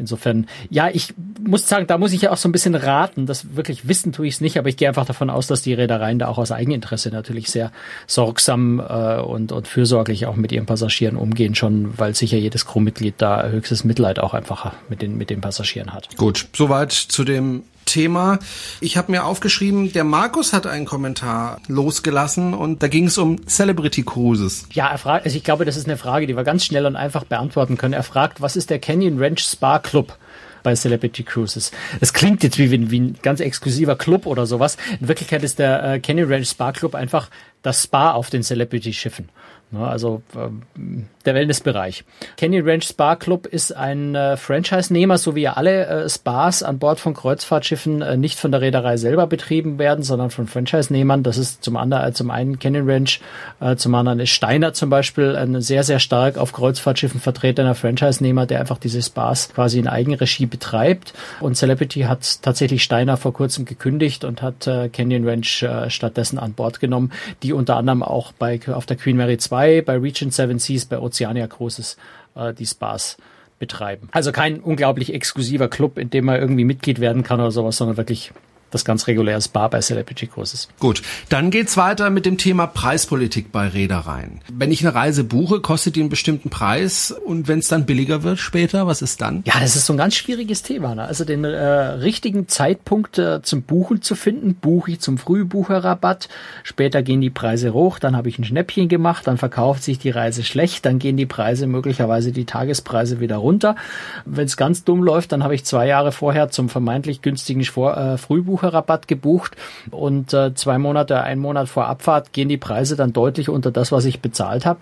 Insofern, 0.00 0.46
ja, 0.70 0.88
ich 0.92 1.14
muss 1.46 1.68
sagen, 1.68 1.86
da 1.86 1.98
muss 1.98 2.12
ich 2.12 2.22
ja 2.22 2.32
auch 2.32 2.36
so 2.36 2.48
ein 2.48 2.52
bisschen 2.52 2.74
raten. 2.74 3.26
Das 3.26 3.54
wirklich 3.54 3.86
wissen 3.86 4.12
tue 4.12 4.26
ich 4.26 4.34
es 4.34 4.40
nicht, 4.40 4.58
aber 4.58 4.68
ich 4.68 4.76
gehe 4.76 4.88
einfach 4.88 5.06
davon 5.06 5.30
aus, 5.30 5.46
dass 5.46 5.62
die 5.62 5.74
Reedereien 5.74 6.18
da 6.18 6.28
auch 6.28 6.38
aus 6.38 6.50
Eigeninteresse 6.50 7.10
natürlich 7.10 7.50
sehr 7.50 7.70
sorgsam 8.06 8.80
äh, 8.80 9.20
und, 9.20 9.52
und 9.52 9.68
fürsorglich 9.68 10.26
auch 10.26 10.36
mit 10.36 10.50
ihren 10.52 10.66
Passagieren 10.66 11.16
umgehen, 11.16 11.54
schon 11.54 11.98
weil 11.98 12.14
sicher 12.14 12.38
jedes 12.38 12.66
Crewmitglied 12.66 13.14
da 13.18 13.46
höchstes 13.48 13.84
Mitleid 13.84 14.18
auch 14.18 14.34
einfach 14.34 14.72
mit 14.88 15.02
den, 15.02 15.16
mit 15.16 15.30
den 15.30 15.40
Passagieren 15.40 15.92
hat. 15.92 16.16
Gut, 16.16 16.48
soweit 16.54 16.92
zu 16.92 17.24
dem 17.24 17.62
Thema. 17.90 18.38
Ich 18.80 18.96
habe 18.96 19.10
mir 19.10 19.24
aufgeschrieben, 19.24 19.92
der 19.92 20.04
Markus 20.04 20.52
hat 20.52 20.66
einen 20.66 20.86
Kommentar 20.86 21.60
losgelassen 21.66 22.54
und 22.54 22.82
da 22.82 22.88
ging 22.88 23.06
es 23.06 23.18
um 23.18 23.46
Celebrity 23.46 24.04
Cruises. 24.04 24.66
Ja, 24.72 24.88
er 24.88 24.98
fragt, 24.98 25.24
also 25.24 25.36
ich 25.36 25.44
glaube, 25.44 25.64
das 25.64 25.76
ist 25.76 25.86
eine 25.86 25.96
Frage, 25.96 26.26
die 26.26 26.36
wir 26.36 26.44
ganz 26.44 26.64
schnell 26.64 26.86
und 26.86 26.96
einfach 26.96 27.24
beantworten 27.24 27.76
können. 27.76 27.94
Er 27.94 28.04
fragt, 28.04 28.40
was 28.40 28.56
ist 28.56 28.70
der 28.70 28.78
Canyon 28.78 29.22
Ranch 29.22 29.40
Spa 29.40 29.78
Club? 29.78 30.16
bei 30.62 30.74
Celebrity 30.74 31.22
Cruises. 31.22 31.70
Es 32.02 32.12
klingt 32.12 32.42
jetzt 32.42 32.58
wie, 32.58 32.90
wie, 32.90 33.00
ein 33.00 33.18
ganz 33.22 33.40
exklusiver 33.40 33.96
Club 33.96 34.26
oder 34.26 34.44
sowas. 34.44 34.76
In 35.00 35.08
Wirklichkeit 35.08 35.42
ist 35.42 35.58
der 35.58 35.82
äh, 35.82 36.00
Canyon 36.00 36.30
Ranch 36.30 36.48
Spa 36.48 36.72
Club 36.72 36.94
einfach 36.94 37.30
das 37.62 37.84
Spa 37.84 38.10
auf 38.10 38.28
den 38.28 38.42
Celebrity 38.42 38.92
Schiffen. 38.92 39.30
Ne, 39.70 39.86
also 39.86 40.22
ähm, 40.36 41.06
der 41.26 41.34
Wellnessbereich. 41.34 42.04
Canyon 42.36 42.66
Ranch 42.66 42.84
Spa 42.84 43.14
Club 43.16 43.46
ist 43.46 43.76
ein 43.76 44.14
äh, 44.14 44.36
Franchise-Nehmer, 44.36 45.18
so 45.18 45.34
wie 45.34 45.48
alle 45.48 45.86
äh, 45.86 46.08
Spas 46.08 46.62
an 46.62 46.78
Bord 46.78 46.98
von 46.98 47.14
Kreuzfahrtschiffen 47.14 48.00
äh, 48.00 48.16
nicht 48.16 48.38
von 48.38 48.50
der 48.50 48.62
Reederei 48.62 48.96
selber 48.96 49.26
betrieben 49.26 49.78
werden, 49.78 50.02
sondern 50.02 50.30
von 50.30 50.46
Franchise-Nehmern. 50.46 51.22
Das 51.22 51.36
ist 51.36 51.62
zum 51.62 51.76
anderen, 51.76 52.08
äh, 52.08 52.12
zum 52.12 52.30
einen 52.30 52.58
Canyon 52.58 52.88
Ranch, 52.88 53.20
äh, 53.60 53.76
zum 53.76 53.94
anderen 53.94 54.20
ist 54.20 54.30
Steiner 54.30 54.72
zum 54.72 54.88
Beispiel 54.88 55.36
ein 55.36 55.60
sehr, 55.60 55.82
sehr 55.82 55.98
stark 55.98 56.38
auf 56.38 56.52
Kreuzfahrtschiffen 56.52 57.20
vertretener 57.20 57.74
Franchise-Nehmer, 57.74 58.46
der 58.46 58.60
einfach 58.60 58.78
diese 58.78 59.02
Spas 59.02 59.50
quasi 59.52 59.78
in 59.78 59.88
Eigenregie 59.88 60.46
betreibt. 60.46 61.12
Und 61.40 61.56
Celebrity 61.56 62.02
hat 62.02 62.42
tatsächlich 62.42 62.82
Steiner 62.82 63.18
vor 63.18 63.34
kurzem 63.34 63.66
gekündigt 63.66 64.24
und 64.24 64.40
hat 64.40 64.66
äh, 64.66 64.88
Canyon 64.88 65.28
Ranch 65.28 65.66
stattdessen 65.88 66.38
an 66.38 66.54
Bord 66.54 66.80
genommen, 66.80 67.12
die 67.42 67.52
unter 67.52 67.76
anderem 67.76 68.02
auch 68.02 68.32
bei 68.32 68.60
auf 68.72 68.86
der 68.86 68.96
Queen 68.96 69.16
Mary 69.16 69.36
2 69.36 69.82
bei, 69.82 69.96
Regent 69.96 70.32
Seven 70.32 70.58
Seas, 70.58 70.86
bei 70.86 70.98
Oceania 71.10 71.46
Großes 71.46 71.96
äh, 72.34 72.54
die 72.54 72.66
Spas 72.66 73.16
betreiben. 73.58 74.08
Also 74.12 74.32
kein 74.32 74.60
unglaublich 74.60 75.12
exklusiver 75.12 75.68
Club, 75.68 75.98
in 75.98 76.10
dem 76.10 76.24
man 76.24 76.40
irgendwie 76.40 76.64
Mitglied 76.64 76.98
werden 77.00 77.22
kann 77.22 77.40
oder 77.40 77.50
sowas, 77.50 77.76
sondern 77.76 77.96
wirklich 77.96 78.32
das 78.70 78.84
ganz 78.84 79.06
reguläre 79.06 79.40
Spa 79.40 79.68
bei 79.68 79.80
Celebrity 79.80 80.26
Cruises. 80.26 80.68
Gut, 80.78 81.02
dann 81.28 81.50
geht's 81.50 81.76
weiter 81.76 82.10
mit 82.10 82.26
dem 82.26 82.38
Thema 82.38 82.66
Preispolitik 82.66 83.52
bei 83.52 83.68
Reedereien. 83.68 84.40
Wenn 84.52 84.70
ich 84.70 84.84
eine 84.86 84.94
Reise 84.94 85.24
buche, 85.24 85.60
kostet 85.60 85.96
die 85.96 86.00
einen 86.00 86.08
bestimmten 86.08 86.50
Preis 86.50 87.10
und 87.10 87.48
wenn 87.48 87.58
es 87.58 87.68
dann 87.68 87.86
billiger 87.86 88.22
wird 88.22 88.38
später, 88.38 88.86
was 88.86 89.02
ist 89.02 89.20
dann? 89.20 89.42
Ja, 89.46 89.54
das 89.60 89.76
ist 89.76 89.86
so 89.86 89.92
ein 89.92 89.96
ganz 89.96 90.14
schwieriges 90.14 90.62
Thema. 90.62 90.94
Ne? 90.94 91.04
Also 91.04 91.24
den 91.24 91.44
äh, 91.44 91.48
richtigen 91.48 92.48
Zeitpunkt 92.48 93.18
äh, 93.18 93.42
zum 93.42 93.62
Buchen 93.62 94.02
zu 94.02 94.14
finden, 94.14 94.54
buche 94.54 94.92
ich 94.92 95.00
zum 95.00 95.18
Frühbucherrabatt, 95.18 96.28
später 96.62 97.02
gehen 97.02 97.20
die 97.20 97.30
Preise 97.30 97.72
hoch, 97.72 97.98
dann 97.98 98.16
habe 98.16 98.28
ich 98.28 98.38
ein 98.38 98.44
Schnäppchen 98.44 98.88
gemacht, 98.88 99.26
dann 99.26 99.38
verkauft 99.38 99.82
sich 99.82 99.98
die 99.98 100.10
Reise 100.10 100.44
schlecht, 100.44 100.86
dann 100.86 100.98
gehen 100.98 101.16
die 101.16 101.26
Preise 101.26 101.66
möglicherweise 101.66 102.32
die 102.32 102.44
Tagespreise 102.44 103.20
wieder 103.20 103.36
runter. 103.36 103.76
Wenn 104.24 104.46
es 104.46 104.56
ganz 104.56 104.84
dumm 104.84 105.02
läuft, 105.02 105.32
dann 105.32 105.42
habe 105.42 105.54
ich 105.54 105.64
zwei 105.64 105.86
Jahre 105.86 106.12
vorher 106.12 106.50
zum 106.50 106.68
vermeintlich 106.68 107.22
günstigen 107.22 107.64
Vor 107.64 107.96
äh, 107.96 108.18
Frühbucher 108.18 108.59
Besucherrabatt 108.60 109.08
gebucht 109.08 109.56
und 109.90 110.32
äh, 110.34 110.54
zwei 110.54 110.78
Monate, 110.78 111.22
ein 111.22 111.38
Monat 111.38 111.68
vor 111.68 111.86
Abfahrt 111.86 112.32
gehen 112.32 112.48
die 112.48 112.56
Preise 112.56 112.96
dann 112.96 113.12
deutlich 113.12 113.48
unter 113.48 113.70
das, 113.70 113.90
was 113.92 114.04
ich 114.04 114.20
bezahlt 114.20 114.66
habe. 114.66 114.80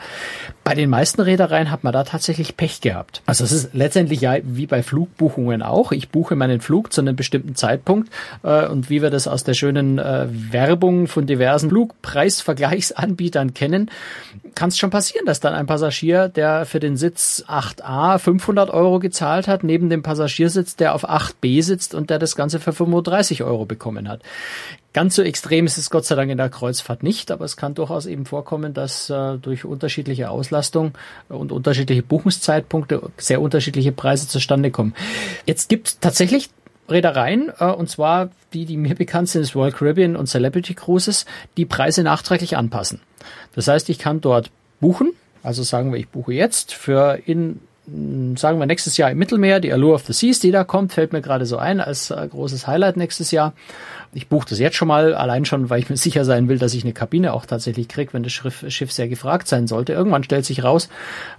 Bei 0.64 0.75
den 0.75 0.91
meisten 0.91 1.21
Reedereien 1.21 1.71
hat 1.71 1.85
man 1.85 1.93
da 1.93 2.05
tatsächlich 2.05 2.57
Pech 2.57 2.81
gehabt. 2.81 3.23
Also 3.27 3.45
es 3.45 3.53
ist 3.53 3.75
letztendlich 3.75 4.21
ja 4.21 4.37
wie 4.43 4.67
bei 4.67 4.83
Flugbuchungen 4.83 5.62
auch. 5.62 5.93
Ich 5.93 6.09
buche 6.11 6.35
meinen 6.37 6.61
Flug 6.61 6.93
zu 6.93 7.01
einem 7.01 7.17
bestimmten 7.17 7.55
Zeitpunkt 7.55 8.11
äh, 8.43 8.67
und 8.67 8.91
wie 8.91 9.03
wir 9.03 9.11
das 9.11 9.29
aus 9.29 9.45
der 9.45 9.55
schönen 9.55 9.99
äh, 9.99 10.27
Werbung 10.29 11.07
von 11.07 11.27
diversen 11.27 11.71
Flugpreisvergleichsanbietern 11.71 13.55
kennen, 13.55 13.91
kann 14.55 14.69
es 14.69 14.79
schon 14.79 14.91
passieren, 14.91 15.27
dass 15.27 15.41
dann 15.41 15.55
ein 15.55 15.67
Passagier, 15.67 16.29
der 16.29 16.67
für 16.67 16.81
den 16.81 16.97
Sitz 16.97 17.45
8a 17.47 18.19
500 18.19 18.71
Euro 18.71 18.99
gezahlt 18.99 19.49
hat, 19.49 19.65
neben 19.65 19.91
dem 19.91 20.03
Passagiersitz, 20.03 20.77
der 20.77 20.95
auf 20.95 21.09
8b 21.09 21.63
sitzt 21.63 21.95
und 21.95 22.11
der 22.11 22.19
das 22.19 22.37
Ganze 22.37 22.61
für 22.61 22.73
35 22.73 23.43
Euro 23.43 23.67
bekommen 23.67 24.09
hat. 24.09 24.23
Ganz 24.95 25.15
so 25.15 25.23
extrem 25.23 25.67
ist 25.67 25.77
es 25.77 25.91
Gott 25.91 26.07
sei 26.07 26.15
Dank 26.15 26.31
in 26.31 26.39
der 26.39 26.49
Kreuzfahrt 26.49 27.03
nicht, 27.03 27.31
aber 27.31 27.45
es 27.45 27.57
kann 27.57 27.75
durchaus 27.75 28.07
eben 28.07 28.25
vorkommen, 28.25 28.73
dass 28.73 29.11
äh, 29.11 29.37
durch 29.37 29.65
unterschiedliche 29.65 30.31
Auslastung 30.31 30.93
und 31.29 31.53
unterschiedliche 31.53 32.03
Buchungszeitpunkte 32.03 33.03
sehr 33.19 33.41
unterschiedliche 33.41 33.93
Preise 33.93 34.29
zustande 34.29 34.71
kommen. 34.71 34.95
Jetzt 35.45 35.69
gibt 35.69 35.89
es 35.89 36.01
tatsächlich 36.01 36.51
Reedereien, 36.88 37.53
äh, 37.59 37.66
und 37.66 37.88
zwar 37.88 38.31
die, 38.53 38.64
die 38.64 38.77
mir 38.77 38.94
bekannt 38.96 39.29
sind, 39.29 39.42
ist 39.42 39.55
Royal 39.55 39.72
Caribbean 39.72 40.16
und 40.16 40.27
Celebrity 40.27 40.74
Cruises, 40.74 41.27
die 41.57 41.64
Preise 41.64 42.03
nachträglich 42.03 42.57
anpassen. 42.57 43.01
Das 43.55 43.68
heißt, 43.68 43.88
ich 43.88 43.98
kann 43.98 44.20
dort 44.20 44.51
buchen, 44.81 45.12
also 45.42 45.62
sagen 45.62 45.92
wir, 45.92 45.98
ich 45.98 46.09
buche 46.09 46.33
jetzt 46.33 46.74
für 46.74 47.20
in 47.27 47.61
sagen 48.37 48.59
wir 48.59 48.66
nächstes 48.66 48.96
Jahr 48.96 49.11
im 49.11 49.18
Mittelmeer, 49.18 49.61
die 49.61 49.72
Allure 49.72 49.94
of 49.94 50.07
the 50.07 50.12
Seas, 50.12 50.40
die 50.40 50.51
da 50.51 50.64
kommt, 50.64 50.92
fällt 50.92 51.12
mir 51.12 51.22
gerade 51.22 51.46
so 51.46 51.57
ein 51.57 51.81
als 51.81 52.11
äh, 52.11 52.29
großes 52.29 52.66
Highlight 52.66 52.96
nächstes 52.96 53.31
Jahr. 53.31 53.55
Ich 54.14 54.29
buche 54.29 54.48
das 54.48 54.59
jetzt 54.59 54.77
schon 54.77 54.88
mal, 54.88 55.14
allein 55.14 55.44
schon, 55.44 55.70
weil 55.70 55.81
ich 55.81 55.90
mir 55.90 55.96
sicher 55.98 56.24
sein 56.24 56.48
will, 56.48 56.59
dass 56.59 56.74
ich 56.74 56.85
eine 56.85 56.92
Kabine 56.92 57.33
auch 57.33 57.46
tatsächlich 57.46 57.88
kriege, 57.88 58.12
wenn 58.12 58.22
das 58.22 58.33
Schiff, 58.33 58.64
Schiff 58.68 58.92
sehr 58.92 59.09
gefragt 59.09 59.48
sein 59.48 59.66
sollte. 59.66 59.92
Irgendwann 59.92 60.22
stellt 60.22 60.44
sich 60.44 60.64
raus, 60.64 60.88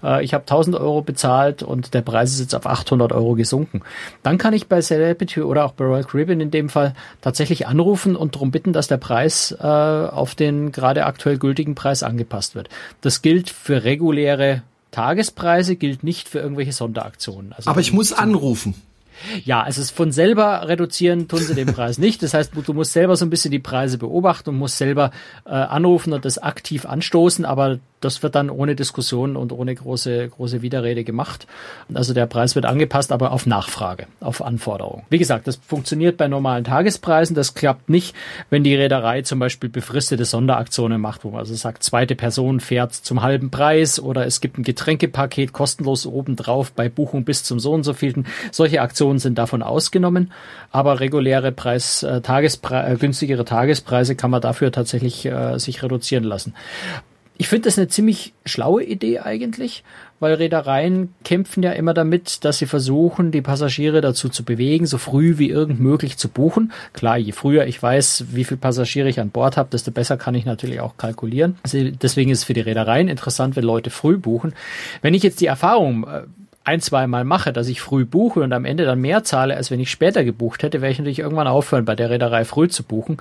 äh, 0.04 0.24
ich 0.24 0.34
habe 0.34 0.44
1000 0.44 0.76
Euro 0.76 1.02
bezahlt 1.02 1.64
und 1.64 1.94
der 1.94 2.02
Preis 2.02 2.32
ist 2.34 2.40
jetzt 2.40 2.56
auf 2.56 2.66
800 2.66 3.12
Euro 3.12 3.36
gesunken. 3.36 3.82
Dann 4.24 4.38
kann 4.38 4.54
ich 4.54 4.68
bei 4.68 4.82
Celebrity 4.82 5.42
oder 5.42 5.66
auch 5.66 5.74
bei 5.74 5.86
Royal 5.86 6.04
Caribbean 6.04 6.42
in 6.42 6.52
dem 6.52 6.70
Fall 6.70 6.94
tatsächlich 7.22 7.68
anrufen 7.68 8.16
und 8.16 8.36
darum 8.36 8.52
bitten, 8.52 8.74
dass 8.74 8.88
der 8.88 8.98
Preis 8.98 9.56
äh, 9.60 9.66
auf 9.66 10.36
den 10.36 10.72
gerade 10.72 11.06
aktuell 11.06 11.38
gültigen 11.38 11.76
Preis 11.76 12.04
angepasst 12.04 12.56
wird. 12.56 12.70
Das 13.02 13.22
gilt 13.22 13.50
für 13.50 13.84
reguläre 13.84 14.64
Tagespreise 14.92 15.76
gilt 15.76 16.04
nicht 16.04 16.30
für 16.30 16.40
irgendwelche 16.40 16.74
Sonderaktionen. 16.74 17.54
Also 17.54 17.70
Aber 17.70 17.82
ich 17.82 17.94
muss 17.94 18.14
anrufen. 18.14 18.76
Ja, 19.44 19.66
es 19.68 19.78
ist 19.78 19.92
von 19.92 20.12
selber 20.12 20.68
reduzieren 20.68 21.28
tun 21.28 21.40
sie 21.40 21.54
den 21.54 21.74
Preis 21.74 21.98
nicht. 21.98 22.24
Das 22.24 22.34
heißt, 22.34 22.52
du 22.56 22.74
musst 22.74 22.94
selber 22.94 23.16
so 23.16 23.26
ein 23.26 23.30
bisschen 23.30 23.52
die 23.52 23.60
Preise 23.60 23.98
beobachten 23.98 24.50
und 24.50 24.58
musst 24.58 24.78
selber 24.78 25.12
äh, 25.46 25.50
anrufen 25.50 26.14
und 26.14 26.26
das 26.26 26.38
aktiv 26.38 26.86
anstoßen, 26.86 27.46
aber 27.46 27.80
das 28.02 28.24
wird 28.24 28.36
dann 28.36 28.50
ohne 28.50 28.76
Diskussion 28.76 29.36
und 29.36 29.52
ohne 29.52 29.76
große, 29.76 30.30
große 30.30 30.62
Widerrede 30.62 31.04
gemacht. 31.04 31.48
Also 31.94 32.14
der 32.14 32.26
Preis 32.26 32.56
wird 32.56 32.66
angepasst, 32.66 33.12
aber 33.12 33.32
auf 33.32 33.46
Nachfrage, 33.46 34.08
auf 34.20 34.42
Anforderung. 34.42 35.04
Wie 35.10 35.18
gesagt, 35.18 35.48
das 35.48 35.58
funktioniert 35.58 36.18
bei 36.18 36.28
normalen 36.28 36.64
Tagespreisen. 36.64 37.36
Das 37.36 37.54
klappt 37.54 37.90
nicht, 37.90 38.16
wenn 38.50 38.64
die 38.64 38.76
Reederei 38.76 39.22
zum 39.22 39.40
Beispiel 39.40 39.70
befristete 39.70 40.26
Sonderaktionen 40.26 41.02
macht, 41.02 41.24
wo 41.24 41.32
man 41.32 41.40
also 41.40 41.56
sagt, 41.56 41.84
zweite 41.84 42.16
Person 42.16 42.60
fährt 42.60 42.94
zum 42.94 43.22
halben 43.22 43.52
Preis 43.52 44.00
oder 44.00 44.26
es 44.26 44.42
gibt 44.42 44.58
ein 44.58 44.64
Getränkepaket 44.64 45.54
kostenlos 45.54 46.06
obendrauf 46.06 46.72
bei 46.72 46.90
Buchung 46.90 47.26
bis 47.26 47.44
zum 47.44 47.60
so 47.60 47.74
und 47.74 47.84
so 47.84 47.94
vielten. 47.94 48.26
Solche 48.52 48.82
Aktionen 48.82 49.20
sind 49.20 49.38
davon 49.38 49.62
ausgenommen, 49.62 50.32
aber 50.72 51.00
reguläre 51.00 51.52
Preis, 51.52 52.04
äh, 52.04 52.22
Tagespre 52.22 52.86
äh, 52.86 52.96
günstigere 52.96 53.46
Tagespreise 53.46 54.16
kann 54.16 54.32
man 54.32 54.42
dafür 54.42 54.72
tatsächlich 54.72 55.26
äh, 55.26 55.58
sich 55.58 55.84
reduzieren 55.84 56.24
lassen. 56.24 56.54
Ich 57.42 57.48
finde 57.48 57.70
das 57.70 57.78
eine 57.78 57.88
ziemlich 57.88 58.34
schlaue 58.46 58.84
Idee 58.84 59.20
eigentlich, 59.20 59.86
weil 60.20 60.34
Reedereien 60.34 61.14
kämpfen 61.24 61.64
ja 61.64 61.72
immer 61.72 61.94
damit, 61.94 62.44
dass 62.44 62.58
sie 62.58 62.66
versuchen, 62.66 63.32
die 63.32 63.42
Passagiere 63.42 64.02
dazu 64.02 64.28
zu 64.28 64.44
bewegen, 64.44 64.86
so 64.86 64.98
früh 64.98 65.38
wie 65.38 65.50
irgend 65.50 65.80
möglich 65.80 66.18
zu 66.18 66.28
buchen. 66.28 66.74
Klar, 66.92 67.18
je 67.18 67.32
früher 67.32 67.66
ich 67.66 67.82
weiß, 67.82 68.26
wie 68.32 68.44
viel 68.44 68.58
Passagiere 68.58 69.08
ich 69.08 69.22
an 69.22 69.30
Bord 69.30 69.56
habe, 69.56 69.70
desto 69.72 69.90
besser 69.90 70.18
kann 70.18 70.36
ich 70.36 70.44
natürlich 70.44 70.82
auch 70.82 70.98
kalkulieren. 70.98 71.58
Also 71.64 71.78
deswegen 71.82 72.30
ist 72.30 72.40
es 72.40 72.44
für 72.44 72.54
die 72.54 72.60
Reedereien 72.60 73.08
interessant, 73.08 73.56
wenn 73.56 73.64
Leute 73.64 73.90
früh 73.90 74.18
buchen. 74.18 74.54
Wenn 75.02 75.14
ich 75.14 75.24
jetzt 75.24 75.40
die 75.40 75.46
Erfahrung 75.46 76.06
äh, 76.10 76.24
ein, 76.70 76.82
zwei 76.82 77.08
Mal 77.08 77.24
mache, 77.24 77.52
dass 77.52 77.68
ich 77.68 77.82
früh 77.82 78.06
buche 78.06 78.42
und 78.42 78.54
am 78.54 78.64
Ende 78.64 78.86
dann 78.86 79.02
mehr 79.02 79.24
zahle, 79.24 79.56
als 79.56 79.72
wenn 79.72 79.80
ich 79.80 79.90
später 79.90 80.24
gebucht 80.24 80.62
hätte, 80.62 80.82
werde 80.82 80.92
ich 80.92 81.00
natürlich 81.00 81.18
irgendwann 81.18 81.48
aufhören, 81.48 81.84
bei 81.84 81.96
der 81.96 82.12
Reederei 82.12 82.46
früh 82.46 82.68
zu 82.68 82.84
buchen. 82.84 83.18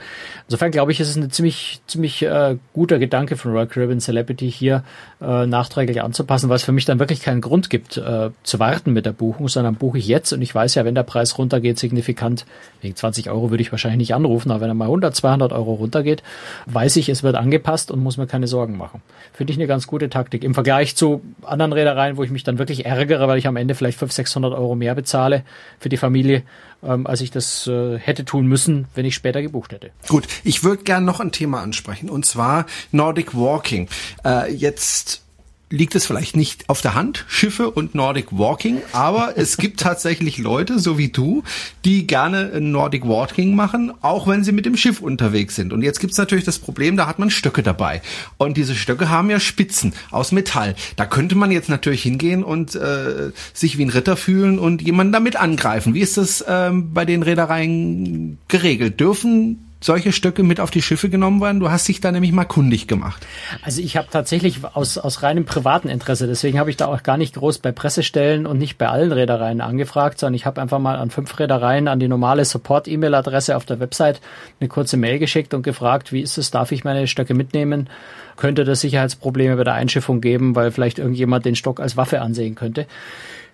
Insofern 0.46 0.70
glaube 0.70 0.92
ich, 0.92 1.00
ist 1.00 1.08
es 1.08 1.16
ein 1.16 1.30
ziemlich, 1.30 1.80
ziemlich 1.86 2.22
äh, 2.22 2.56
guter 2.74 2.98
Gedanke 2.98 3.38
von 3.38 3.52
Royal 3.52 3.66
Caribbean 3.66 4.00
Celebrity 4.00 4.50
hier 4.50 4.84
äh, 5.22 5.46
nachträglich 5.46 6.02
anzupassen, 6.02 6.50
weil 6.50 6.56
es 6.56 6.62
für 6.62 6.72
mich 6.72 6.84
dann 6.84 6.98
wirklich 6.98 7.22
keinen 7.22 7.40
Grund 7.40 7.70
gibt, 7.70 7.96
äh, 7.96 8.28
zu 8.42 8.58
warten 8.58 8.92
mit 8.92 9.06
der 9.06 9.12
Buchung, 9.12 9.48
sondern 9.48 9.76
buche 9.76 9.96
ich 9.96 10.06
jetzt 10.06 10.34
und 10.34 10.42
ich 10.42 10.54
weiß 10.54 10.74
ja, 10.74 10.84
wenn 10.84 10.94
der 10.94 11.04
Preis 11.04 11.38
runtergeht, 11.38 11.78
signifikant, 11.78 12.44
wegen 12.82 12.96
20 12.96 13.30
Euro 13.30 13.48
würde 13.48 13.62
ich 13.62 13.72
wahrscheinlich 13.72 13.98
nicht 13.98 14.14
anrufen, 14.14 14.50
aber 14.50 14.60
wenn 14.60 14.70
er 14.70 14.74
mal 14.74 14.84
100, 14.84 15.16
200 15.16 15.52
Euro 15.52 15.72
runtergeht, 15.72 16.22
weiß 16.66 16.96
ich, 16.96 17.08
es 17.08 17.22
wird 17.22 17.34
angepasst 17.34 17.90
und 17.90 18.02
muss 18.02 18.18
mir 18.18 18.26
keine 18.26 18.46
Sorgen 18.46 18.76
machen. 18.76 19.00
Finde 19.32 19.52
ich 19.52 19.58
eine 19.58 19.66
ganz 19.66 19.86
gute 19.86 20.10
Taktik. 20.10 20.44
Im 20.44 20.52
Vergleich 20.52 20.96
zu 20.96 21.22
anderen 21.42 21.72
Reedereien, 21.72 22.18
wo 22.18 22.24
ich 22.24 22.30
mich 22.30 22.44
dann 22.44 22.58
wirklich 22.58 22.84
ärgere, 22.84 23.26
weil 23.28 23.37
ich 23.38 23.46
am 23.46 23.56
Ende 23.56 23.74
vielleicht 23.74 23.98
500, 23.98 24.14
600 24.14 24.52
Euro 24.54 24.74
mehr 24.74 24.94
bezahle 24.94 25.44
für 25.78 25.88
die 25.88 25.96
Familie, 25.96 26.42
ähm, 26.82 27.06
als 27.06 27.20
ich 27.20 27.30
das 27.30 27.66
äh, 27.66 27.98
hätte 27.98 28.24
tun 28.24 28.46
müssen, 28.46 28.86
wenn 28.94 29.04
ich 29.04 29.14
später 29.14 29.42
gebucht 29.42 29.72
hätte. 29.72 29.90
Gut, 30.08 30.26
ich 30.44 30.64
würde 30.64 30.82
gern 30.82 31.04
noch 31.04 31.20
ein 31.20 31.32
Thema 31.32 31.62
ansprechen 31.62 32.10
und 32.10 32.26
zwar 32.26 32.66
Nordic 32.92 33.34
Walking. 33.34 33.88
Äh, 34.24 34.52
jetzt 34.52 35.22
liegt 35.70 35.94
es 35.94 36.06
vielleicht 36.06 36.36
nicht 36.36 36.68
auf 36.68 36.80
der 36.80 36.94
Hand, 36.94 37.24
Schiffe 37.28 37.70
und 37.70 37.94
Nordic 37.94 38.26
Walking, 38.30 38.80
aber 38.92 39.36
es 39.36 39.56
gibt 39.56 39.80
tatsächlich 39.88 40.38
Leute, 40.38 40.78
so 40.78 40.98
wie 40.98 41.08
du, 41.08 41.42
die 41.84 42.06
gerne 42.06 42.60
Nordic 42.60 43.06
Walking 43.06 43.54
machen, 43.54 43.92
auch 44.00 44.26
wenn 44.26 44.44
sie 44.44 44.52
mit 44.52 44.66
dem 44.66 44.76
Schiff 44.76 45.00
unterwegs 45.00 45.56
sind. 45.56 45.72
Und 45.72 45.82
jetzt 45.82 46.00
gibt's 46.00 46.16
natürlich 46.16 46.44
das 46.44 46.58
Problem, 46.58 46.96
da 46.96 47.06
hat 47.06 47.18
man 47.18 47.30
Stöcke 47.30 47.62
dabei. 47.62 48.02
Und 48.38 48.56
diese 48.56 48.74
Stöcke 48.74 49.10
haben 49.10 49.30
ja 49.30 49.40
Spitzen 49.40 49.92
aus 50.10 50.32
Metall. 50.32 50.74
Da 50.96 51.06
könnte 51.06 51.34
man 51.34 51.50
jetzt 51.50 51.68
natürlich 51.68 52.02
hingehen 52.02 52.42
und 52.42 52.74
äh, 52.74 53.32
sich 53.52 53.78
wie 53.78 53.84
ein 53.84 53.90
Ritter 53.90 54.16
fühlen 54.16 54.58
und 54.58 54.82
jemanden 54.82 55.12
damit 55.12 55.36
angreifen. 55.36 55.94
Wie 55.94 56.00
ist 56.00 56.16
das 56.16 56.44
ähm, 56.48 56.92
bei 56.94 57.04
den 57.04 57.22
Reedereien 57.22 58.38
geregelt? 58.48 59.00
Dürfen 59.00 59.67
solche 59.80 60.12
Stöcke 60.12 60.42
mit 60.42 60.60
auf 60.60 60.70
die 60.70 60.82
Schiffe 60.82 61.08
genommen 61.08 61.40
werden? 61.40 61.60
Du 61.60 61.70
hast 61.70 61.86
dich 61.88 62.00
da 62.00 62.10
nämlich 62.10 62.32
mal 62.32 62.44
kundig 62.44 62.88
gemacht. 62.88 63.26
Also 63.62 63.80
ich 63.80 63.96
habe 63.96 64.08
tatsächlich 64.10 64.64
aus, 64.64 64.98
aus 64.98 65.22
reinem 65.22 65.44
privaten 65.44 65.88
Interesse, 65.88 66.26
deswegen 66.26 66.58
habe 66.58 66.70
ich 66.70 66.76
da 66.76 66.86
auch 66.86 67.02
gar 67.02 67.16
nicht 67.16 67.34
groß 67.34 67.58
bei 67.58 67.72
Pressestellen 67.72 68.46
und 68.46 68.58
nicht 68.58 68.78
bei 68.78 68.88
allen 68.88 69.12
Reedereien 69.12 69.60
angefragt, 69.60 70.18
sondern 70.18 70.34
ich 70.34 70.46
habe 70.46 70.60
einfach 70.60 70.78
mal 70.78 70.96
an 70.96 71.10
fünf 71.10 71.38
Reedereien 71.38 71.88
an 71.88 72.00
die 72.00 72.08
normale 72.08 72.44
Support-E-Mail-Adresse 72.44 73.56
auf 73.56 73.64
der 73.64 73.80
Website 73.80 74.20
eine 74.60 74.68
kurze 74.68 74.96
Mail 74.96 75.18
geschickt 75.18 75.54
und 75.54 75.62
gefragt, 75.62 76.12
wie 76.12 76.22
ist 76.22 76.38
es, 76.38 76.50
darf 76.50 76.72
ich 76.72 76.84
meine 76.84 77.06
Stöcke 77.06 77.34
mitnehmen? 77.34 77.88
Könnte 78.36 78.64
das 78.64 78.80
Sicherheitsprobleme 78.80 79.56
bei 79.56 79.64
der 79.64 79.74
Einschiffung 79.74 80.20
geben, 80.20 80.54
weil 80.54 80.70
vielleicht 80.70 80.98
irgendjemand 80.98 81.44
den 81.44 81.56
Stock 81.56 81.80
als 81.80 81.96
Waffe 81.96 82.20
ansehen 82.20 82.54
könnte? 82.54 82.86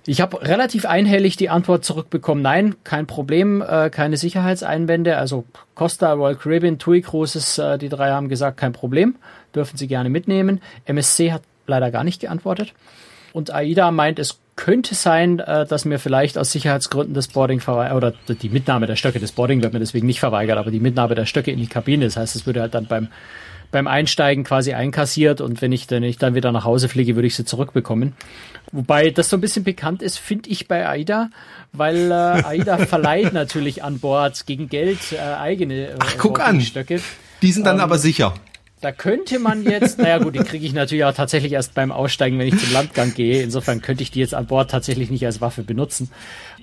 Ich 0.07 0.21
habe 0.21 0.43
relativ 0.43 0.85
einhellig 0.85 1.37
die 1.37 1.49
Antwort 1.49 1.85
zurückbekommen, 1.85 2.43
nein, 2.43 2.75
kein 2.85 3.07
Problem, 3.07 3.63
äh, 3.63 3.89
keine 3.89 4.19
Sicherheitseinwände. 4.19 5.17
Also 5.17 5.45
Costa, 5.75 6.13
Royal 6.13 6.37
Caribbean, 6.37 6.79
TUI 6.79 7.01
Cruises, 7.01 7.59
äh, 7.59 7.79
die 7.79 7.89
drei 7.89 8.11
haben 8.11 8.29
gesagt, 8.29 8.59
kein 8.59 8.73
Problem, 8.73 9.17
dürfen 9.55 9.79
Sie 9.79 9.87
gerne 9.87 10.11
mitnehmen. 10.11 10.61
MSC 10.85 11.33
hat 11.33 11.43
leider 11.67 11.91
gar 11.91 12.05
nicht 12.05 12.21
geantwortet. 12.21 12.75
Und 13.33 13.53
AIDA 13.53 13.91
meint, 13.91 14.19
es 14.19 14.39
könnte 14.57 14.95
sein, 14.95 15.41
äh, 15.41 15.67
dass 15.67 15.87
mir 15.87 15.99
vielleicht 15.99 16.37
aus 16.37 16.53
Sicherheitsgründen 16.53 17.15
das 17.15 17.29
Boarding 17.29 17.61
verweigert, 17.61 17.97
oder 17.97 18.13
die 18.35 18.51
Mitnahme 18.51 18.87
der 18.87 18.97
Stöcke, 18.97 19.21
das 19.21 19.33
Boarding 19.33 19.63
wird 19.63 19.73
mir 19.73 19.81
deswegen 19.81 20.07
nicht 20.07 20.21
verweigert, 20.21 20.59
aber 20.59 20.71
die 20.71 20.81
Mitnahme 20.81 21.15
der 21.15 21.27
Stöcke 21.27 21.51
in 21.51 21.59
die 21.59 21.67
Kabine, 21.67 22.05
das 22.05 22.17
heißt, 22.17 22.37
es 22.37 22.47
würde 22.47 22.61
halt 22.61 22.75
dann 22.75 22.87
beim 22.87 23.09
beim 23.75 23.89
Einsteigen 23.89 24.45
quasi 24.45 24.73
einkassiert 24.73 25.41
und 25.41 25.61
wenn 25.61 25.73
ich, 25.73 25.91
wenn 25.91 26.05
ich 26.05 26.17
dann 26.17 26.37
wieder 26.37 26.53
nach 26.53 26.65
Hause 26.65 26.89
fliege, 26.89 27.17
würde 27.17 27.27
ich 27.27 27.35
sie 27.35 27.45
zurückbekommen. 27.45 28.13
Wobei 28.71 29.11
das 29.11 29.29
so 29.29 29.37
ein 29.37 29.41
bisschen 29.41 29.65
bekannt 29.65 30.01
ist, 30.01 30.17
finde 30.17 30.49
ich 30.49 30.69
bei 30.69 30.89
AIDA, 30.89 31.31
weil 31.73 32.13
äh, 32.13 32.15
AIDA 32.15 32.79
verleiht 32.87 33.33
natürlich 33.33 33.83
an 33.83 33.99
Bord 33.99 34.47
gegen 34.47 34.69
Geld 34.69 35.01
äh, 35.11 35.19
eigene 35.19 35.89
äh, 35.89 35.97
Ach, 35.99 36.15
guck 36.19 36.39
an. 36.39 36.61
Stöcke. 36.61 37.01
Die 37.43 37.51
sind 37.51 37.67
dann 37.67 37.79
ähm, 37.79 37.83
aber 37.83 37.99
sicher. 37.99 38.35
Da 38.85 38.93
könnte 38.93 39.39
man 39.39 39.65
jetzt, 39.65 39.99
naja 39.99 40.19
gut, 40.19 40.35
die 40.35 40.41
kriege 40.41 40.67
ich 40.67 40.75
natürlich 40.75 41.07
auch 41.07 41.15
tatsächlich 41.15 41.53
erst 41.53 41.73
beim 41.73 41.91
Aussteigen, 41.91 42.39
wenn 42.39 42.49
ich 42.49 42.59
zum 42.59 42.71
Landgang 42.71 43.15
gehe. 43.15 43.43
Insofern 43.43 43.81
könnte 43.81 44.03
ich 44.03 44.11
die 44.11 44.21
jetzt 44.21 44.35
an 44.35 44.45
Bord 44.45 44.71
tatsächlich 44.71 45.09
nicht 45.09 45.25
als 45.25 45.41
Waffe 45.41 45.63
benutzen. 45.63 46.11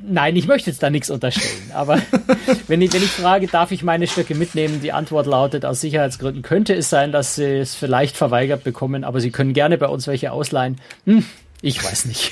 Nein, 0.07 0.35
ich 0.35 0.45
möchte 0.45 0.69
jetzt 0.69 0.83
da 0.83 0.91
nichts 0.91 1.09
unterstellen. 1.09 1.71
Aber 1.73 1.99
wenn 2.67 2.79
ich, 2.83 2.93
wenn 2.93 3.01
ich 3.01 3.09
frage, 3.09 3.47
darf 3.47 3.71
ich 3.71 3.81
meine 3.81 4.05
Stöcke 4.05 4.35
mitnehmen, 4.35 4.81
die 4.83 4.91
Antwort 4.91 5.25
lautet, 5.25 5.65
aus 5.65 5.81
Sicherheitsgründen 5.81 6.43
könnte 6.43 6.75
es 6.75 6.91
sein, 6.91 7.11
dass 7.11 7.33
sie 7.33 7.57
es 7.57 7.73
vielleicht 7.73 8.15
verweigert 8.15 8.63
bekommen, 8.63 9.03
aber 9.03 9.19
sie 9.19 9.31
können 9.31 9.53
gerne 9.53 9.79
bei 9.79 9.87
uns 9.87 10.05
welche 10.05 10.31
ausleihen. 10.31 10.79
Hm, 11.07 11.25
ich 11.61 11.83
weiß 11.83 12.05
nicht. 12.05 12.31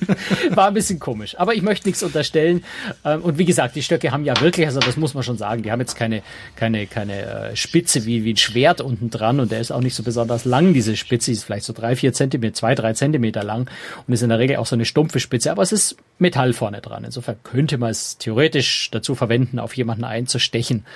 War 0.50 0.68
ein 0.68 0.74
bisschen 0.74 0.98
komisch. 0.98 1.38
Aber 1.38 1.54
ich 1.54 1.62
möchte 1.62 1.88
nichts 1.88 2.02
unterstellen. 2.02 2.64
Ähm, 3.04 3.22
und 3.22 3.38
wie 3.38 3.44
gesagt, 3.44 3.76
die 3.76 3.82
Stöcke 3.82 4.10
haben 4.10 4.24
ja 4.24 4.40
wirklich, 4.40 4.66
also 4.66 4.80
das 4.80 4.96
muss 4.96 5.12
man 5.14 5.22
schon 5.22 5.36
sagen, 5.36 5.62
die 5.62 5.70
haben 5.70 5.80
jetzt 5.80 5.96
keine, 5.96 6.22
keine, 6.56 6.86
keine 6.86 7.50
äh, 7.50 7.56
Spitze 7.56 8.06
wie, 8.06 8.24
wie 8.24 8.32
ein 8.32 8.38
Schwert 8.38 8.80
unten 8.80 9.10
dran 9.10 9.40
und 9.40 9.52
der 9.52 9.60
ist 9.60 9.70
auch 9.70 9.80
nicht 9.80 9.94
so 9.94 10.02
besonders 10.02 10.44
lang, 10.44 10.72
diese 10.72 10.96
Spitze. 10.96 11.30
Die 11.30 11.36
ist 11.36 11.44
vielleicht 11.44 11.66
so 11.66 11.72
drei, 11.72 11.94
vier 11.94 12.12
Zentimeter, 12.12 12.54
zwei, 12.54 12.74
drei 12.74 12.94
Zentimeter 12.94 13.42
lang 13.42 13.68
und 14.06 14.14
ist 14.14 14.22
in 14.22 14.30
der 14.30 14.38
Regel 14.38 14.56
auch 14.56 14.66
so 14.66 14.76
eine 14.76 14.86
stumpfe 14.86 15.20
Spitze, 15.20 15.50
aber 15.50 15.62
es 15.62 15.72
ist 15.72 15.96
Metall 16.18 16.52
vorne 16.52 16.80
dran. 16.80 17.04
Insofern 17.04 17.36
könnte 17.42 17.76
man 17.76 17.90
es 17.90 18.16
theoretisch 18.16 18.90
dazu 18.90 19.14
verwenden, 19.14 19.58
auf 19.58 19.76
jemanden 19.76 20.04
einzustechen. 20.04 20.86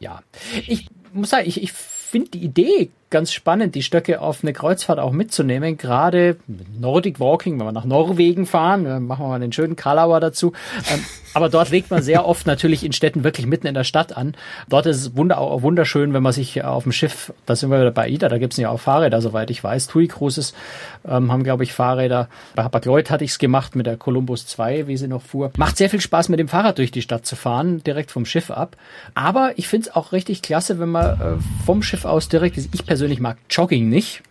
Ja. 0.00 0.22
Ich 0.66 0.88
muss 1.12 1.30
sagen, 1.30 1.48
ich, 1.48 1.62
ich 1.62 1.72
finde 1.72 2.30
die 2.32 2.44
Idee 2.44 2.90
ganz 3.12 3.32
spannend, 3.32 3.76
die 3.76 3.84
Stöcke 3.84 4.20
auf 4.20 4.42
eine 4.42 4.52
Kreuzfahrt 4.52 4.98
auch 4.98 5.12
mitzunehmen. 5.12 5.76
Gerade 5.76 6.36
Nordic 6.48 7.20
Walking, 7.20 7.60
wenn 7.60 7.66
wir 7.66 7.72
nach 7.72 7.84
Norwegen 7.84 8.46
fahren, 8.46 8.84
dann 8.84 9.06
machen 9.06 9.24
wir 9.24 9.28
mal 9.28 9.38
den 9.38 9.52
schönen 9.52 9.76
Kalauer 9.76 10.18
dazu. 10.18 10.52
Ähm, 10.92 11.04
aber 11.34 11.48
dort 11.48 11.70
legt 11.70 11.90
man 11.90 12.02
sehr 12.02 12.26
oft 12.26 12.46
natürlich 12.46 12.84
in 12.84 12.92
Städten 12.92 13.24
wirklich 13.24 13.46
mitten 13.46 13.66
in 13.66 13.74
der 13.74 13.84
Stadt 13.84 14.16
an. 14.16 14.34
Dort 14.68 14.86
ist 14.86 14.96
es 14.96 15.16
wunderschön, 15.16 16.12
wenn 16.12 16.22
man 16.22 16.32
sich 16.32 16.62
auf 16.64 16.82
dem 16.82 16.92
Schiff, 16.92 17.32
da 17.46 17.56
sind 17.56 17.70
wir 17.70 17.78
wieder 17.78 17.90
bei 17.90 18.08
Ida, 18.08 18.28
da 18.28 18.38
gibt 18.38 18.52
es 18.52 18.58
ja 18.58 18.70
auch 18.70 18.80
Fahrräder, 18.80 19.20
soweit 19.22 19.50
ich 19.50 19.62
weiß. 19.62 19.86
TUI 19.86 20.08
Cruises 20.08 20.54
ähm, 21.08 21.32
haben, 21.32 21.44
glaube 21.44 21.64
ich, 21.64 21.72
Fahrräder. 21.72 22.28
Bei 22.54 22.64
Hapag-Lloyd 22.64 23.10
hatte 23.10 23.24
ich 23.24 23.32
es 23.32 23.38
gemacht 23.38 23.76
mit 23.76 23.86
der 23.86 23.96
Columbus 23.96 24.46
2, 24.46 24.86
wie 24.86 24.96
sie 24.96 25.08
noch 25.08 25.22
fuhr. 25.22 25.52
Macht 25.56 25.76
sehr 25.76 25.90
viel 25.90 26.00
Spaß, 26.00 26.28
mit 26.28 26.38
dem 26.38 26.48
Fahrrad 26.48 26.78
durch 26.78 26.90
die 26.90 27.02
Stadt 27.02 27.24
zu 27.26 27.36
fahren, 27.36 27.82
direkt 27.84 28.10
vom 28.10 28.24
Schiff 28.24 28.50
ab. 28.50 28.76
Aber 29.14 29.52
ich 29.56 29.68
finde 29.68 29.88
es 29.88 29.96
auch 29.96 30.12
richtig 30.12 30.42
klasse, 30.42 30.78
wenn 30.78 30.90
man 30.90 31.20
äh, 31.20 31.64
vom 31.64 31.82
Schiff 31.82 32.04
aus 32.04 32.28
direkt, 32.28 32.56
ich 32.56 32.86
persönlich 32.86 33.01
mag 33.20 33.38
Jogging 33.50 33.88
nicht 33.88 34.22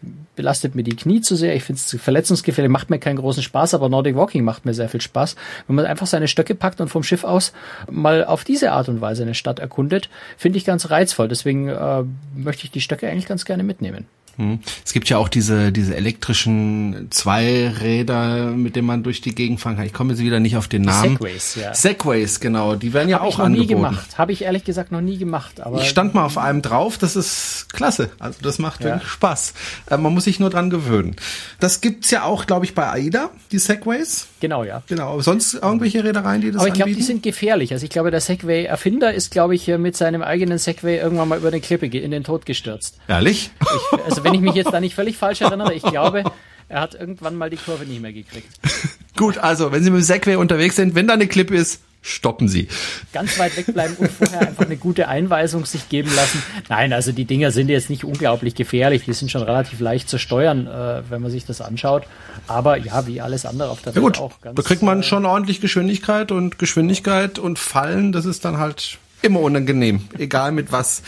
belastet 0.42 0.74
mir 0.74 0.82
die 0.82 0.96
Knie 0.96 1.22
zu 1.22 1.36
sehr, 1.36 1.56
ich 1.56 1.62
finde 1.64 1.80
es 1.86 2.02
verletzungsgefährlich, 2.02 2.72
macht 2.72 2.90
mir 2.90 2.98
keinen 2.98 3.18
großen 3.18 3.44
Spaß, 3.44 3.76
aber 3.76 3.90
Nordic 3.90 4.16
Walking 4.16 4.44
macht 4.44 4.66
mir 4.66 4.74
sehr 4.74 4.90
viel 4.90 5.00
Spaß. 5.02 5.36
Wenn 5.68 5.76
man 5.76 5.86
einfach 5.86 6.08
seine 6.08 6.28
Stöcke 6.28 6.56
packt 6.56 6.82
und 6.82 6.88
vom 6.88 7.04
Schiff 7.04 7.24
aus 7.24 7.54
mal 7.92 8.26
auf 8.26 8.44
diese 8.44 8.72
Art 8.72 8.90
und 8.90 9.02
Weise 9.02 9.22
eine 9.22 9.36
Stadt 9.36 9.60
erkundet, 9.60 10.10
finde 10.38 10.58
ich 10.58 10.66
ganz 10.66 10.90
reizvoll. 10.90 11.28
Deswegen 11.28 11.68
äh, 11.70 12.04
möchte 12.36 12.64
ich 12.64 12.72
die 12.72 12.82
Stöcke 12.82 13.08
eigentlich 13.08 13.28
ganz 13.28 13.46
gerne 13.46 13.62
mitnehmen. 13.62 14.06
Hm. 14.38 14.60
Es 14.86 14.94
gibt 14.94 15.10
ja 15.10 15.18
auch 15.18 15.28
diese, 15.28 15.74
diese 15.74 15.94
elektrischen 15.96 17.08
Zweiräder, 17.12 18.46
mit 18.52 18.78
denen 18.78 18.88
man 18.88 19.04
durch 19.04 19.20
die 19.20 19.36
Gegend 19.36 19.60
fahren 19.60 19.76
kann. 19.76 19.86
Ich 19.86 19.94
komme 19.94 20.14
jetzt 20.14 20.22
wieder 20.22 20.40
nicht 20.40 20.56
auf 20.56 20.70
den 20.70 20.84
Namen. 20.84 21.18
Segways, 21.18 21.56
ja. 21.56 21.74
Segways, 21.74 22.40
genau. 22.40 22.76
Die 22.76 22.94
werden 22.94 23.10
ja 23.10 23.18
Hab 23.18 23.24
auch 23.26 23.30
ich 23.30 23.38
noch 23.38 23.46
angeboten. 23.46 23.68
nie 23.70 23.76
gemacht. 23.76 24.18
Habe 24.18 24.32
ich 24.32 24.44
ehrlich 24.44 24.64
gesagt 24.64 24.92
noch 24.94 25.02
nie 25.02 25.18
gemacht. 25.18 25.60
Aber 25.60 25.82
Ich 25.82 25.90
stand 25.90 26.14
mal 26.14 26.24
auf 26.26 26.38
einem 26.38 26.62
drauf, 26.62 26.98
das 26.98 27.18
ist 27.18 27.68
klasse. 27.74 28.10
Also 28.20 28.40
das 28.42 28.58
macht 28.58 28.82
Ja. 28.86 28.92
wirklich 28.92 29.10
Spaß. 29.12 29.54
Äh, 29.90 29.98
man 29.98 30.14
muss 30.14 30.24
sich 30.24 30.31
nur 30.40 30.50
dran 30.50 30.70
gewöhnen. 30.70 31.16
Das 31.60 31.82
gibt's 31.82 32.12
ja 32.12 32.24
auch, 32.24 32.46
glaube 32.46 32.66
ich, 32.66 32.74
bei 32.74 32.90
AIDA, 32.90 33.32
die 33.52 33.60
Segways. 33.60 34.28
genau, 34.40 34.64
ja. 34.64 34.84
Genau. 34.88 35.20
Sonst 35.22 35.56
irgendwelche 35.56 36.04
Reedereien, 36.04 36.42
die 36.42 36.52
das 36.52 36.62
Aber 36.62 36.68
ich 36.70 36.74
glaube, 36.74 36.94
die 36.94 37.02
sind 37.02 37.24
gefährlich. 37.24 37.74
Also 37.74 37.84
ich 37.84 37.90
glaube, 37.90 38.12
der 38.12 38.22
Segway-Erfinder 38.22 39.14
ist, 39.14 39.32
glaube 39.32 39.56
ich, 39.56 39.68
mit 39.68 39.96
seinem 39.96 40.22
eigenen 40.22 40.58
Segway 40.58 40.98
irgendwann 40.98 41.28
mal 41.28 41.40
über 41.40 41.50
eine 41.50 41.62
Klippe 41.62 41.86
in 41.86 42.12
den 42.12 42.24
Tod 42.24 42.46
gestürzt. 42.46 42.98
Ehrlich? 43.08 43.52
Ich, 43.62 44.00
also 44.06 44.24
wenn 44.24 44.34
ich 44.34 44.42
mich 44.42 44.56
jetzt 44.56 44.72
da 44.72 44.80
nicht 44.80 44.96
völlig 44.96 45.18
falsch 45.18 45.42
erinnere, 45.42 45.74
ich 45.74 45.84
glaube, 45.84 46.24
er 46.72 46.82
hat 46.82 46.96
irgendwann 46.96 47.36
mal 47.36 47.50
die 47.50 47.58
Kurve 47.58 47.86
nicht 47.86 48.02
mehr 48.02 48.14
gekriegt. 48.14 48.48
Gut, 49.18 49.38
also, 49.38 49.72
wenn 49.72 49.84
Sie 49.84 49.90
mit 49.92 50.00
dem 50.00 50.04
Segway 50.04 50.36
unterwegs 50.36 50.78
sind, 50.78 50.96
wenn 50.96 51.06
da 51.06 51.14
eine 51.14 51.28
Klippe 51.28 51.56
ist, 51.56 51.82
stoppen 52.02 52.48
Sie. 52.48 52.68
Ganz 53.14 53.38
weit 53.38 53.56
wegbleiben 53.56 53.96
und 53.98 54.12
vorher 54.12 54.42
einfach 54.42 54.66
eine 54.66 54.78
gute 54.78 55.08
Einweisung 55.08 55.66
sich 55.66 55.88
geben 55.90 56.14
lassen. 56.16 56.42
Nein, 56.70 56.94
also 56.94 57.12
die 57.12 57.26
Dinger 57.26 57.52
sind 57.52 57.70
jetzt 57.70 57.90
nicht 57.90 58.04
unglaublich 58.04 58.56
gefährlich. 58.56 59.04
Die 59.06 59.14
sind 59.14 59.30
schon 59.30 59.44
relativ 59.44 59.80
leicht 59.80 60.10
zu 60.10 60.18
steuern, 60.18 60.68
äh, 60.68 61.04
wenn 61.10 61.22
man 61.22 61.30
sich 61.32 61.46
das 61.46 61.62
anschaut. 61.62 62.04
Aber 62.48 62.78
ja, 62.78 63.06
wie 63.08 63.22
alles 63.22 63.46
andere 63.46 63.70
auf 63.70 63.82
der 63.82 63.94
Ja 63.94 64.02
Welt 64.02 64.18
gut, 64.18 64.20
auch 64.20 64.42
ganz. 64.42 64.56
da 64.56 64.62
kriegt 64.64 64.82
man 64.82 65.02
äh, 65.02 65.04
schon 65.04 65.26
ordentlich 65.26 65.62
Geschwindigkeit 65.62 66.32
und 66.32 66.58
Geschwindigkeit 66.58 67.38
und 67.38 67.60
Fallen, 67.60 68.12
das 68.12 68.26
ist 68.26 68.46
dann 68.46 68.58
halt 68.58 68.98
immer 69.22 69.40
unangenehm, 69.42 70.08
egal 70.18 70.52
mit 70.52 70.72
was. 70.72 71.02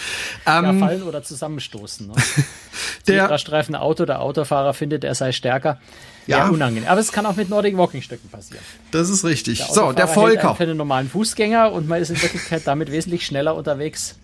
ja, 0.46 0.70
Ähm, 0.70 0.80
fallen 0.80 1.04
oder 1.04 1.24
zusammenstoßen. 1.24 2.08
Ne? 2.08 2.14
der, 3.08 3.24
Zebrastreifen 3.24 3.76
Auto, 3.76 4.06
der 4.06 4.22
Autofahrer 4.22 4.74
findet, 4.74 5.04
er 5.04 5.16
sei 5.16 5.32
stärker. 5.32 5.80
Ja. 6.26 6.38
Ja, 6.38 6.48
unangenehm. 6.50 6.88
Aber 6.90 7.02
es 7.02 7.12
kann 7.12 7.26
auch 7.26 7.36
mit 7.36 7.50
Nordic 7.50 7.78
Walking 7.78 8.02
Stöcken 8.02 8.30
passieren. 8.30 8.64
das 8.92 9.10
ist 9.10 9.26
richtig. 9.26 9.58
Der 9.58 9.68
so, 9.68 9.92
der 9.92 10.06
hält 10.06 10.16
Volker. 10.16 10.56
für 10.56 10.64
einen 10.64 10.78
normalen 10.78 11.10
Fußgänger 11.10 11.72
und 11.72 11.88
man 11.88 12.02
ist 12.02 12.12
in 12.12 12.22
Wirklichkeit 12.22 12.62
damit 12.66 12.92
wesentlich 12.92 13.26
schneller 13.26 13.56
unterwegs. 13.56 14.16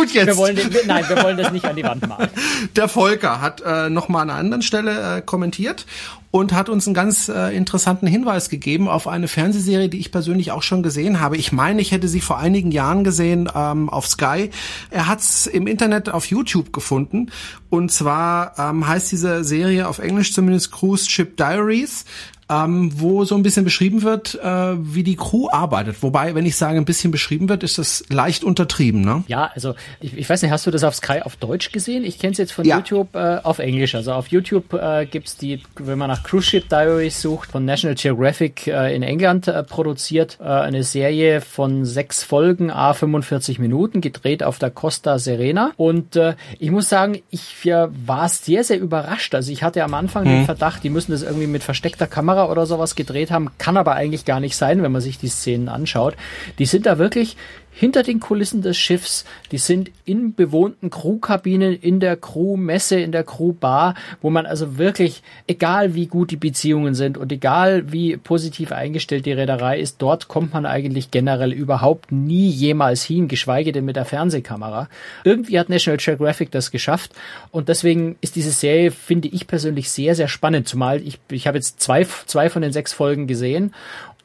Gut 0.00 0.12
jetzt. 0.12 0.26
Wir 0.26 0.36
wollen 0.36 0.56
den, 0.56 0.72
wir, 0.72 0.86
nein, 0.86 1.04
wir 1.08 1.22
wollen 1.22 1.36
das 1.36 1.52
nicht 1.52 1.64
an 1.64 1.76
die 1.76 1.82
Wand 1.82 2.08
malen. 2.08 2.30
Der 2.76 2.88
Volker 2.88 3.40
hat 3.40 3.60
äh, 3.60 3.90
noch 3.90 4.08
mal 4.08 4.22
an 4.22 4.30
einer 4.30 4.38
anderen 4.38 4.62
Stelle 4.62 5.18
äh, 5.18 5.22
kommentiert 5.22 5.86
und 6.30 6.52
hat 6.52 6.68
uns 6.68 6.86
einen 6.86 6.94
ganz 6.94 7.28
äh, 7.28 7.54
interessanten 7.56 8.06
Hinweis 8.06 8.48
gegeben 8.48 8.88
auf 8.88 9.08
eine 9.08 9.28
Fernsehserie, 9.28 9.88
die 9.88 9.98
ich 9.98 10.12
persönlich 10.12 10.52
auch 10.52 10.62
schon 10.62 10.82
gesehen 10.82 11.20
habe. 11.20 11.36
Ich 11.36 11.52
meine, 11.52 11.82
ich 11.82 11.92
hätte 11.92 12.08
sie 12.08 12.20
vor 12.20 12.38
einigen 12.38 12.70
Jahren 12.70 13.04
gesehen 13.04 13.50
ähm, 13.54 13.88
auf 13.90 14.06
Sky. 14.06 14.50
Er 14.90 15.06
hat 15.08 15.20
es 15.20 15.46
im 15.46 15.66
Internet 15.66 16.08
auf 16.08 16.26
YouTube 16.26 16.72
gefunden 16.72 17.30
und 17.68 17.90
zwar 17.90 18.54
ähm, 18.58 18.86
heißt 18.86 19.10
diese 19.10 19.44
Serie 19.44 19.88
auf 19.88 19.98
Englisch 19.98 20.32
zumindest 20.32 20.72
Cruise 20.72 21.10
Ship 21.10 21.36
Diaries. 21.36 22.04
Ähm, 22.52 22.90
wo 22.96 23.24
so 23.24 23.36
ein 23.36 23.44
bisschen 23.44 23.62
beschrieben 23.64 24.02
wird, 24.02 24.34
äh, 24.42 24.48
wie 24.76 25.04
die 25.04 25.14
Crew 25.14 25.48
arbeitet. 25.52 26.02
Wobei, 26.02 26.34
wenn 26.34 26.44
ich 26.46 26.56
sage, 26.56 26.78
ein 26.78 26.84
bisschen 26.84 27.12
beschrieben 27.12 27.48
wird, 27.48 27.62
ist 27.62 27.78
das 27.78 28.02
leicht 28.08 28.42
untertrieben, 28.42 29.02
ne? 29.02 29.22
Ja, 29.28 29.52
also 29.54 29.76
ich, 30.00 30.16
ich 30.18 30.28
weiß 30.28 30.42
nicht, 30.42 30.50
hast 30.50 30.66
du 30.66 30.72
das 30.72 30.82
auf 30.82 30.96
Sky 30.96 31.20
auf 31.22 31.36
Deutsch 31.36 31.70
gesehen? 31.70 32.04
Ich 32.04 32.18
kenne 32.18 32.32
es 32.32 32.38
jetzt 32.38 32.50
von 32.52 32.64
Ja. 32.64 32.78
YouTube 32.78 33.14
äh, 33.14 33.38
auf 33.44 33.60
Englisch. 33.60 33.94
Also 33.94 34.12
auf 34.14 34.26
YouTube 34.28 34.72
äh, 34.74 35.06
gibt's 35.06 35.36
die, 35.36 35.62
wenn 35.76 35.96
man 35.96 36.08
nach 36.08 36.24
Cruise 36.24 36.46
Ship 36.48 36.68
Diaries 36.68 37.22
sucht, 37.22 37.52
von 37.52 37.64
National 37.64 37.94
Geographic 37.94 38.66
äh, 38.66 38.96
in 38.96 39.04
England 39.04 39.46
äh, 39.46 39.62
produziert, 39.62 40.38
äh, 40.40 40.44
eine 40.44 40.82
Serie 40.82 41.40
von 41.42 41.84
sechs 41.84 42.24
Folgen, 42.24 42.72
a 42.72 42.94
45 42.94 43.60
Minuten, 43.60 44.00
gedreht 44.00 44.42
auf 44.42 44.58
der 44.58 44.70
Costa 44.70 45.20
Serena. 45.20 45.70
Und 45.76 46.16
äh, 46.16 46.34
ich 46.58 46.72
muss 46.72 46.88
sagen, 46.88 47.20
ich 47.30 47.64
äh, 47.66 47.86
war 48.06 48.28
sehr, 48.28 48.64
sehr 48.64 48.80
überrascht. 48.80 49.36
Also 49.36 49.52
ich 49.52 49.62
hatte 49.62 49.84
am 49.84 49.94
Anfang 49.94 50.24
den 50.24 50.46
Verdacht, 50.46 50.82
die 50.82 50.90
müssen 50.90 51.12
das 51.12 51.22
irgendwie 51.22 51.46
mit 51.46 51.62
versteckter 51.62 52.08
Kamera 52.08 52.39
oder 52.48 52.66
sowas 52.66 52.94
gedreht 52.94 53.30
haben. 53.30 53.50
Kann 53.58 53.76
aber 53.76 53.94
eigentlich 53.94 54.24
gar 54.24 54.40
nicht 54.40 54.56
sein, 54.56 54.82
wenn 54.82 54.92
man 54.92 55.02
sich 55.02 55.18
die 55.18 55.28
Szenen 55.28 55.68
anschaut. 55.68 56.14
Die 56.58 56.66
sind 56.66 56.86
da 56.86 56.98
wirklich 56.98 57.36
hinter 57.72 58.02
den 58.02 58.20
Kulissen 58.20 58.62
des 58.62 58.76
Schiffs, 58.76 59.24
die 59.52 59.58
sind 59.58 59.90
in 60.04 60.34
bewohnten 60.34 60.90
Crewkabinen, 60.90 61.74
in 61.74 62.00
der 62.00 62.16
Crewmesse, 62.16 63.00
in 63.00 63.12
der 63.12 63.24
Crewbar, 63.24 63.94
wo 64.20 64.30
man 64.30 64.46
also 64.46 64.76
wirklich, 64.76 65.22
egal 65.46 65.94
wie 65.94 66.06
gut 66.06 66.30
die 66.30 66.36
Beziehungen 66.36 66.94
sind 66.94 67.16
und 67.16 67.32
egal 67.32 67.92
wie 67.92 68.16
positiv 68.16 68.72
eingestellt 68.72 69.26
die 69.26 69.32
Reederei 69.32 69.78
ist, 69.78 70.02
dort 70.02 70.28
kommt 70.28 70.52
man 70.52 70.66
eigentlich 70.66 71.10
generell 71.10 71.52
überhaupt 71.52 72.12
nie 72.12 72.48
jemals 72.48 73.02
hin, 73.02 73.28
geschweige 73.28 73.72
denn 73.72 73.84
mit 73.84 73.96
der 73.96 74.04
Fernsehkamera. 74.04 74.88
Irgendwie 75.24 75.58
hat 75.58 75.68
National 75.68 75.98
Geographic 75.98 76.50
das 76.50 76.70
geschafft 76.70 77.12
und 77.50 77.68
deswegen 77.68 78.16
ist 78.20 78.36
diese 78.36 78.50
Serie, 78.50 78.90
finde 78.90 79.28
ich 79.28 79.46
persönlich 79.46 79.90
sehr, 79.90 80.14
sehr 80.14 80.28
spannend, 80.28 80.68
zumal 80.68 81.02
ich, 81.02 81.18
ich 81.30 81.46
habe 81.46 81.58
jetzt 81.58 81.80
zwei, 81.80 82.04
zwei 82.26 82.50
von 82.50 82.62
den 82.62 82.72
sechs 82.72 82.92
Folgen 82.92 83.26
gesehen 83.26 83.72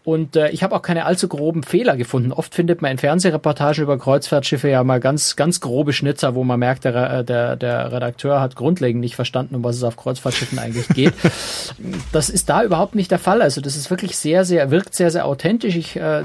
und 0.06 0.36
äh, 0.36 0.50
ich 0.52 0.64
habe 0.64 0.76
auch 0.76 0.82
keine 0.82 1.06
allzu 1.06 1.28
groben 1.28 1.64
Fehler 1.64 1.98
gefunden. 1.98 2.32
Oft 2.32 2.56
findet 2.56 2.82
man 2.82 2.92
in 2.92 2.98
Fernsehreportagen 2.98 3.84
über 3.84 3.98
Kreuzfahrtschiffe 3.98 4.70
ja 4.70 4.84
mal 4.84 5.00
ganz, 5.00 5.36
ganz 5.36 5.60
grobe 5.60 5.92
Schnitzer, 5.92 6.36
wo 6.36 6.44
man 6.44 6.60
merkt, 6.60 6.86
der, 6.86 6.96
Re- 6.96 7.24
der, 7.26 7.56
der 7.56 7.92
Redakteur 7.92 8.40
hat 8.40 8.56
grundlegend 8.56 9.02
nicht 9.02 9.16
verstanden, 9.16 9.56
um 9.56 9.64
was 9.64 9.76
es 9.76 9.84
auf 9.84 9.98
Kreuzfahrtschiffen 9.98 10.60
eigentlich 10.60 10.88
geht. 10.90 11.14
Das 12.12 12.30
ist 12.30 12.50
da 12.50 12.64
überhaupt 12.64 12.96
nicht 12.96 13.12
der 13.12 13.20
Fall. 13.20 13.42
Also 13.42 13.60
das 13.62 13.76
ist 13.76 13.90
wirklich 13.90 14.16
sehr, 14.16 14.46
sehr, 14.46 14.72
wirkt 14.72 14.96
sehr, 14.96 15.12
sehr 15.12 15.26
authentisch. 15.26 15.76
Ich, 15.76 15.96
äh, 15.98 16.22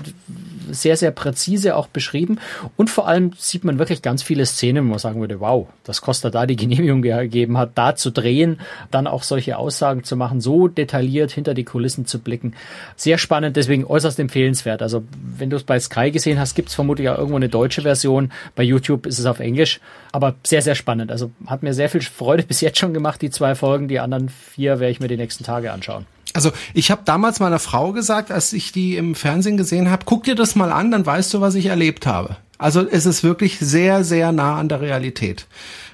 sehr, 0.72 0.96
sehr 0.96 1.10
präzise 1.10 1.76
auch 1.76 1.86
beschrieben. 1.88 2.38
Und 2.76 2.90
vor 2.90 3.08
allem 3.08 3.32
sieht 3.36 3.64
man 3.64 3.78
wirklich 3.78 4.02
ganz 4.02 4.22
viele 4.22 4.46
Szenen, 4.46 4.84
wo 4.84 4.90
man 4.90 4.98
sagen 4.98 5.20
würde, 5.20 5.40
wow, 5.40 5.68
dass 5.84 6.00
Costa 6.00 6.30
da 6.30 6.46
die 6.46 6.56
Genehmigung 6.56 7.02
gegeben 7.02 7.58
hat, 7.58 7.72
da 7.74 7.94
zu 7.94 8.10
drehen, 8.10 8.60
dann 8.90 9.06
auch 9.06 9.22
solche 9.22 9.56
Aussagen 9.56 10.04
zu 10.04 10.16
machen, 10.16 10.40
so 10.40 10.68
detailliert 10.68 11.32
hinter 11.32 11.54
die 11.54 11.64
Kulissen 11.64 12.06
zu 12.06 12.18
blicken. 12.18 12.54
Sehr 12.96 13.18
spannend, 13.18 13.56
deswegen 13.56 13.84
äußerst 13.84 14.18
empfehlenswert. 14.18 14.82
Also 14.82 15.04
wenn 15.38 15.50
du 15.50 15.56
es 15.56 15.64
bei 15.64 15.78
Sky 15.78 16.10
gesehen 16.10 16.38
hast, 16.38 16.54
gibt 16.54 16.68
es 16.68 16.74
vermutlich 16.74 17.08
auch 17.08 17.18
irgendwo 17.18 17.36
eine 17.36 17.48
deutsche 17.48 17.82
Version. 17.82 18.32
Bei 18.54 18.62
YouTube 18.62 19.06
ist 19.06 19.18
es 19.18 19.26
auf 19.26 19.40
Englisch, 19.40 19.80
aber 20.12 20.34
sehr, 20.44 20.62
sehr 20.62 20.74
spannend. 20.74 21.10
Also 21.10 21.30
hat 21.46 21.62
mir 21.62 21.74
sehr 21.74 21.88
viel 21.88 22.02
Freude 22.02 22.42
bis 22.48 22.60
jetzt 22.60 22.78
schon 22.78 22.94
gemacht, 22.94 23.22
die 23.22 23.30
zwei 23.30 23.54
Folgen. 23.54 23.88
Die 23.88 24.00
anderen 24.00 24.28
vier 24.28 24.80
werde 24.80 24.92
ich 24.92 25.00
mir 25.00 25.08
die 25.08 25.16
nächsten 25.16 25.44
Tage 25.44 25.72
anschauen. 25.72 26.06
Also 26.32 26.52
ich 26.74 26.90
habe 26.90 27.02
damals 27.04 27.40
meiner 27.40 27.58
Frau 27.58 27.92
gesagt, 27.92 28.30
als 28.30 28.52
ich 28.52 28.72
die 28.72 28.96
im 28.96 29.14
Fernsehen 29.14 29.56
gesehen 29.56 29.90
habe, 29.90 30.04
guck 30.04 30.24
dir 30.24 30.34
das 30.34 30.54
mal 30.54 30.72
an, 30.72 30.90
dann 30.90 31.04
weißt 31.04 31.34
du, 31.34 31.40
was 31.40 31.54
ich 31.54 31.66
erlebt 31.66 32.06
habe. 32.06 32.36
Also 32.58 32.86
es 32.86 33.06
ist 33.06 33.24
wirklich 33.24 33.58
sehr, 33.58 34.04
sehr 34.04 34.32
nah 34.32 34.58
an 34.58 34.68
der 34.68 34.80
Realität. 34.80 35.46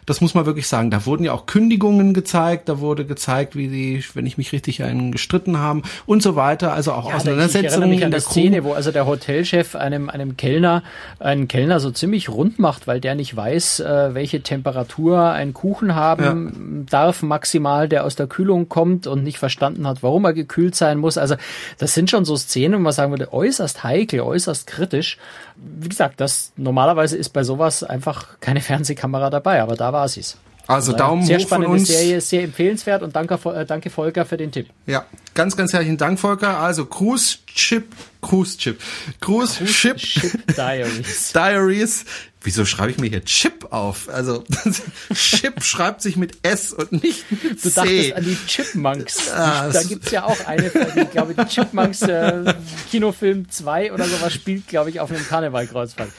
Das 0.06 0.20
muss 0.20 0.34
man 0.34 0.46
wirklich 0.46 0.68
sagen. 0.68 0.90
Da 0.90 1.04
wurden 1.04 1.24
ja 1.24 1.32
auch 1.32 1.46
Kündigungen 1.46 2.14
gezeigt, 2.14 2.68
da 2.68 2.78
wurde 2.80 3.04
gezeigt, 3.04 3.56
wie 3.56 3.68
sie, 3.68 4.04
wenn 4.14 4.26
ich 4.26 4.38
mich 4.38 4.52
richtig 4.52 4.80
erinnere, 4.80 5.10
gestritten 5.10 5.58
haben 5.58 5.82
und 6.06 6.22
so 6.22 6.36
weiter. 6.36 6.72
Also 6.72 6.92
auch 6.92 7.04
Ja, 7.04 7.10
ich 7.10 7.16
Auseinandersetzungen 7.16 7.66
erinnere 7.66 7.88
mich 7.88 7.98
in 7.98 8.04
an 8.04 8.10
der. 8.12 8.20
Szene, 8.20 8.64
wo 8.64 8.72
also 8.72 8.92
der 8.92 9.06
Hotelchef 9.06 9.74
einem, 9.74 10.08
einem 10.08 10.36
Kellner, 10.36 10.82
einen 11.18 11.48
Kellner 11.48 11.80
so 11.80 11.90
ziemlich 11.90 12.28
rund 12.28 12.58
macht, 12.58 12.86
weil 12.86 13.00
der 13.00 13.14
nicht 13.14 13.36
weiß, 13.36 13.80
äh, 13.80 14.14
welche 14.14 14.42
Temperatur 14.42 15.30
ein 15.30 15.52
Kuchen 15.54 15.94
haben 15.94 16.86
darf 16.90 17.22
maximal, 17.22 17.88
der 17.88 18.04
aus 18.04 18.16
der 18.16 18.26
Kühlung 18.26 18.68
kommt 18.68 19.06
und 19.06 19.22
nicht 19.22 19.38
verstanden 19.38 19.86
hat, 19.86 20.02
warum 20.02 20.24
er 20.24 20.32
gekühlt 20.32 20.74
sein 20.74 20.98
muss. 20.98 21.18
Also 21.18 21.36
das 21.78 21.94
sind 21.94 22.10
schon 22.10 22.24
so 22.24 22.36
Szenen, 22.36 22.78
wo 22.78 22.82
man 22.82 22.92
sagen 22.92 23.12
würde, 23.12 23.32
äußerst 23.32 23.84
heikel, 23.84 24.20
äußerst 24.20 24.66
kritisch. 24.66 25.18
Wie 25.56 25.88
gesagt, 25.88 26.20
das 26.20 26.52
normalerweise 26.56 27.16
ist 27.16 27.30
bei 27.30 27.42
sowas 27.42 27.82
einfach 27.82 28.38
keine 28.40 28.60
Fernsehkamera 28.60 29.30
dabei, 29.30 29.62
aber 29.62 29.74
da 29.74 29.92
war 29.96 30.08
sie's. 30.08 30.36
Also 30.68 30.92
Daumen 30.92 31.24
sehr 31.24 31.38
hoch 31.38 31.42
von 31.42 31.62
spannende 31.62 31.78
uns. 31.78 31.88
Serie, 31.88 32.20
sehr 32.20 32.42
empfehlenswert 32.42 33.02
und 33.02 33.14
danke, 33.14 33.38
äh, 33.50 33.64
danke 33.64 33.88
Volker 33.88 34.24
für 34.24 34.36
den 34.36 34.50
Tipp. 34.50 34.66
Ja, 34.86 35.06
ganz, 35.34 35.56
ganz 35.56 35.72
herzlichen 35.72 35.96
Dank, 35.96 36.18
Volker. 36.18 36.58
Also 36.58 36.86
Cruise 36.86 37.38
Chip, 37.46 37.94
Cruise 38.20 38.58
Chip, 38.58 38.80
Cruise 39.20 39.64
Ship 39.66 39.98
Ship 39.98 40.32
Diaries. 40.56 41.32
Diaries. 41.34 42.04
Wieso 42.46 42.64
schreibe 42.64 42.92
ich 42.92 42.98
mir 42.98 43.08
hier 43.08 43.24
Chip 43.24 43.72
auf? 43.72 44.08
Also 44.08 44.44
Chip 45.14 45.64
schreibt 45.64 46.00
sich 46.00 46.16
mit 46.16 46.38
S 46.42 46.72
und 46.72 46.92
nicht 46.92 47.24
mit 47.42 47.64
Du 47.64 47.70
C. 47.70 47.74
dachtest 47.74 48.12
an 48.12 48.24
die 48.24 48.38
Chipmunks. 48.46 49.30
Ah, 49.32 49.68
da 49.68 49.82
gibt's 49.82 50.12
ja 50.12 50.22
auch 50.22 50.46
eine, 50.46 50.70
die, 50.70 51.00
ich 51.00 51.10
glaube, 51.10 51.34
die 51.34 51.44
Chipmunks 51.44 52.02
äh, 52.02 52.54
Kinofilm 52.92 53.50
2 53.50 53.92
oder 53.92 54.04
sowas 54.04 54.32
spielt, 54.32 54.68
glaube 54.68 54.90
ich, 54.90 55.00
auf 55.00 55.10
einem 55.10 55.26
Karnevalkreuzfahrt. 55.26 56.10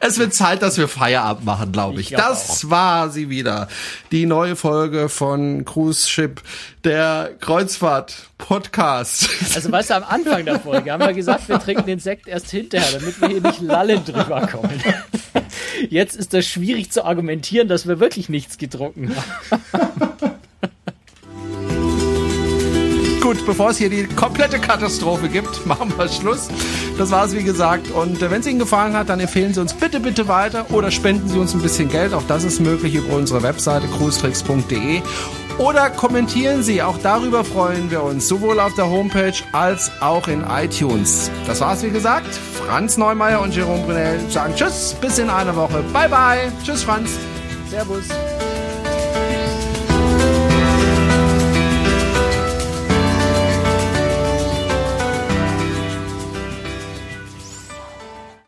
Es 0.00 0.18
wird 0.18 0.34
Zeit, 0.34 0.60
dass 0.60 0.76
wir 0.76 0.86
Feierabend 0.86 1.46
machen, 1.46 1.72
glaube 1.72 1.98
ich. 1.98 2.10
Ich 2.10 2.16
glaub 2.16 2.28
das 2.28 2.68
war 2.68 3.08
sie 3.08 3.30
wieder. 3.30 3.68
Die 4.12 4.26
neue 4.26 4.54
Folge 4.54 5.08
von 5.08 5.64
Cruise 5.64 6.06
Ship, 6.06 6.42
der 6.84 7.30
Kreuzfahrt-Podcast. 8.38 9.28
Also 9.54 9.70
weißt 9.70 9.90
du, 9.90 9.94
am 9.96 10.04
Anfang 10.04 10.44
der 10.44 10.60
Folge 10.60 10.92
haben 10.92 11.04
wir 11.04 11.12
gesagt, 11.12 11.48
wir 11.48 11.58
trinken 11.58 11.86
den 11.86 11.98
Sekt 11.98 12.28
erst 12.28 12.50
hinterher, 12.50 12.98
damit 12.98 13.20
wir 13.20 13.28
hier 13.28 13.40
nicht 13.40 13.60
lallend 13.60 14.08
drüber 14.08 14.46
kommen. 14.46 14.82
Jetzt 15.90 16.16
ist 16.16 16.34
das 16.34 16.46
schwierig 16.46 16.90
zu 16.90 17.04
argumentieren, 17.04 17.68
dass 17.68 17.86
wir 17.86 18.00
wirklich 18.00 18.28
nichts 18.28 18.58
getrunken 18.58 19.14
haben. 19.14 19.62
Gut, 23.20 23.44
bevor 23.44 23.70
es 23.70 23.78
hier 23.78 23.90
die 23.90 24.04
komplette 24.04 24.58
Katastrophe 24.58 25.28
gibt, 25.28 25.66
machen 25.66 25.92
wir 25.98 26.08
Schluss. 26.08 26.48
Das 26.96 27.10
war's 27.10 27.34
wie 27.34 27.42
gesagt. 27.42 27.90
Und 27.90 28.22
äh, 28.22 28.30
wenn 28.30 28.40
es 28.40 28.46
Ihnen 28.46 28.58
gefallen 28.58 28.94
hat, 28.94 29.10
dann 29.10 29.20
empfehlen 29.20 29.52
Sie 29.52 29.60
uns 29.60 29.74
bitte, 29.74 30.00
bitte 30.00 30.28
weiter 30.28 30.70
oder 30.70 30.90
spenden 30.90 31.28
Sie 31.28 31.38
uns 31.38 31.52
ein 31.52 31.60
bisschen 31.60 31.90
Geld. 31.90 32.14
Auch 32.14 32.22
das 32.26 32.44
ist 32.44 32.60
möglich 32.60 32.94
über 32.94 33.14
unsere 33.14 33.42
Webseite 33.42 33.86
cruestricks.de. 33.88 35.02
Oder 35.58 35.90
kommentieren 35.90 36.62
Sie, 36.62 36.82
auch 36.82 36.98
darüber 36.98 37.44
freuen 37.44 37.90
wir 37.90 38.04
uns, 38.04 38.28
sowohl 38.28 38.60
auf 38.60 38.74
der 38.74 38.88
Homepage 38.88 39.34
als 39.50 39.90
auch 40.00 40.28
in 40.28 40.44
iTunes. 40.48 41.32
Das 41.48 41.60
war's 41.60 41.82
wie 41.82 41.90
gesagt. 41.90 42.28
Franz 42.66 42.96
Neumeier 42.96 43.40
und 43.40 43.54
Jerome 43.54 43.82
Brunel 43.84 44.20
sagen 44.30 44.54
Tschüss, 44.54 44.94
bis 45.00 45.18
in 45.18 45.28
einer 45.28 45.56
Woche. 45.56 45.82
Bye 45.92 46.08
bye. 46.08 46.52
Tschüss, 46.62 46.84
Franz. 46.84 47.18
Servus. 47.68 48.04